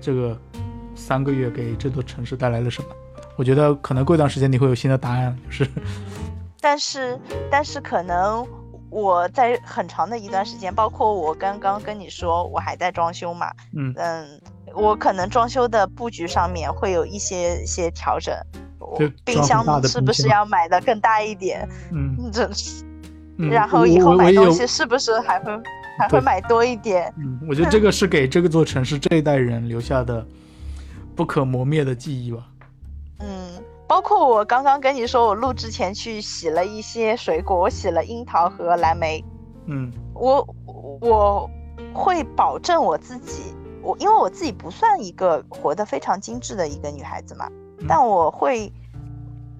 [0.00, 0.36] 这个
[0.94, 2.88] 三个月给这座城市带来了什么？
[3.36, 5.70] 我觉得可能过一段时间你会有新的答案，就是，
[6.60, 7.16] 但是
[7.48, 8.44] 但是可能
[8.90, 14.40] 我在很长的一段时间，包括我刚刚跟你说我还在装修嘛，嗯嗯，
[14.74, 18.34] 我可能装修的布局上面会有一些些调整，
[18.78, 21.68] 我冰箱是不是要买的更大一点？
[21.92, 22.84] 嗯， 真是，
[23.36, 25.52] 嗯然后以后买东西是不是还会
[25.98, 27.12] 还会买多一点？
[27.18, 30.24] 嗯，我觉得这个是给这个座城市这一代人留下的
[31.14, 32.46] 不可磨灭的记忆吧。
[33.88, 39.24] 嗯，包括我刚刚跟你说，我录之前去洗了一些水果，我洗了樱桃和蓝莓，
[39.66, 39.90] 嗯。
[40.14, 40.44] 我
[41.00, 41.48] 我
[41.94, 47.86] 会保证我自己，我因为我自己不算一个活得非常精致的一个女孩子嘛，嗯。
[47.88, 48.72] 但我会，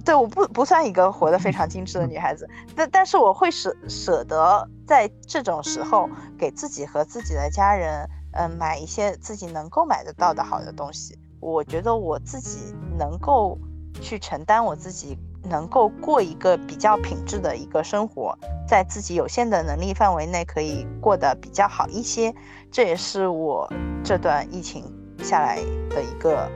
[0.05, 11.17] 对，我不不算一个活得非常精致的女孩子， 但但是我会舍舍得在这种时候给自己和自己的家人，嗯、买一些自己能够买得到的好的东西。
[11.39, 13.57] 我觉得我自己能够
[14.01, 18.37] 去承担我自己能够过一个比较品质的一个生活，
[18.67, 22.35] 在自己有限的能力范围内可以过得比较好一些，
[22.71, 23.71] 这也是我
[24.05, 24.85] 这段疫情
[25.23, 25.57] 下来
[25.91, 26.51] 的一个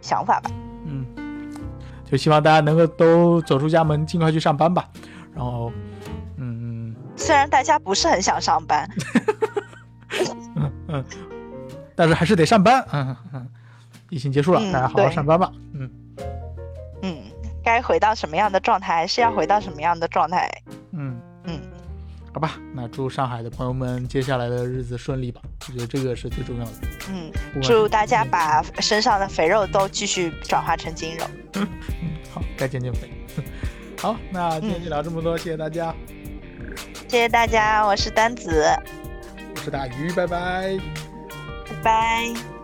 [0.00, 0.50] 想法吧。
[0.84, 1.06] 嗯，
[2.04, 4.88] 就希望大家能够都走出家门，尽快去上班吧。
[5.34, 5.70] 然后，
[6.36, 8.88] 嗯虽然大家不是很想上班，
[10.56, 11.04] 嗯嗯，
[11.94, 12.84] 但是还是得上班。
[12.92, 13.48] 嗯嗯，
[14.08, 15.52] 疫情结束了，嗯大家好好上班吧。
[15.72, 15.90] 嗯嗯，
[17.68, 20.50] 该回到什么样的状态，还是要回到什么样的状态。
[20.92, 21.60] 嗯，嗯，
[22.32, 25.42] 好吧，那祝上海的朋友们接下来的日子顺利吧。
[25.68, 26.72] 我觉得这个是最重要的。
[27.10, 27.30] 嗯，
[27.62, 31.26] 祝大家把身上的肥肉都继续转化成精肉。
[31.56, 31.68] 嗯，
[32.32, 33.10] 好，该减减肥。
[34.00, 35.94] 好，那今天嗯就聊这么多，谢谢大家，
[37.06, 38.64] 谢谢大家，我是丹子，
[39.54, 40.78] 我是大鱼，拜拜。
[41.68, 42.57] 拜拜。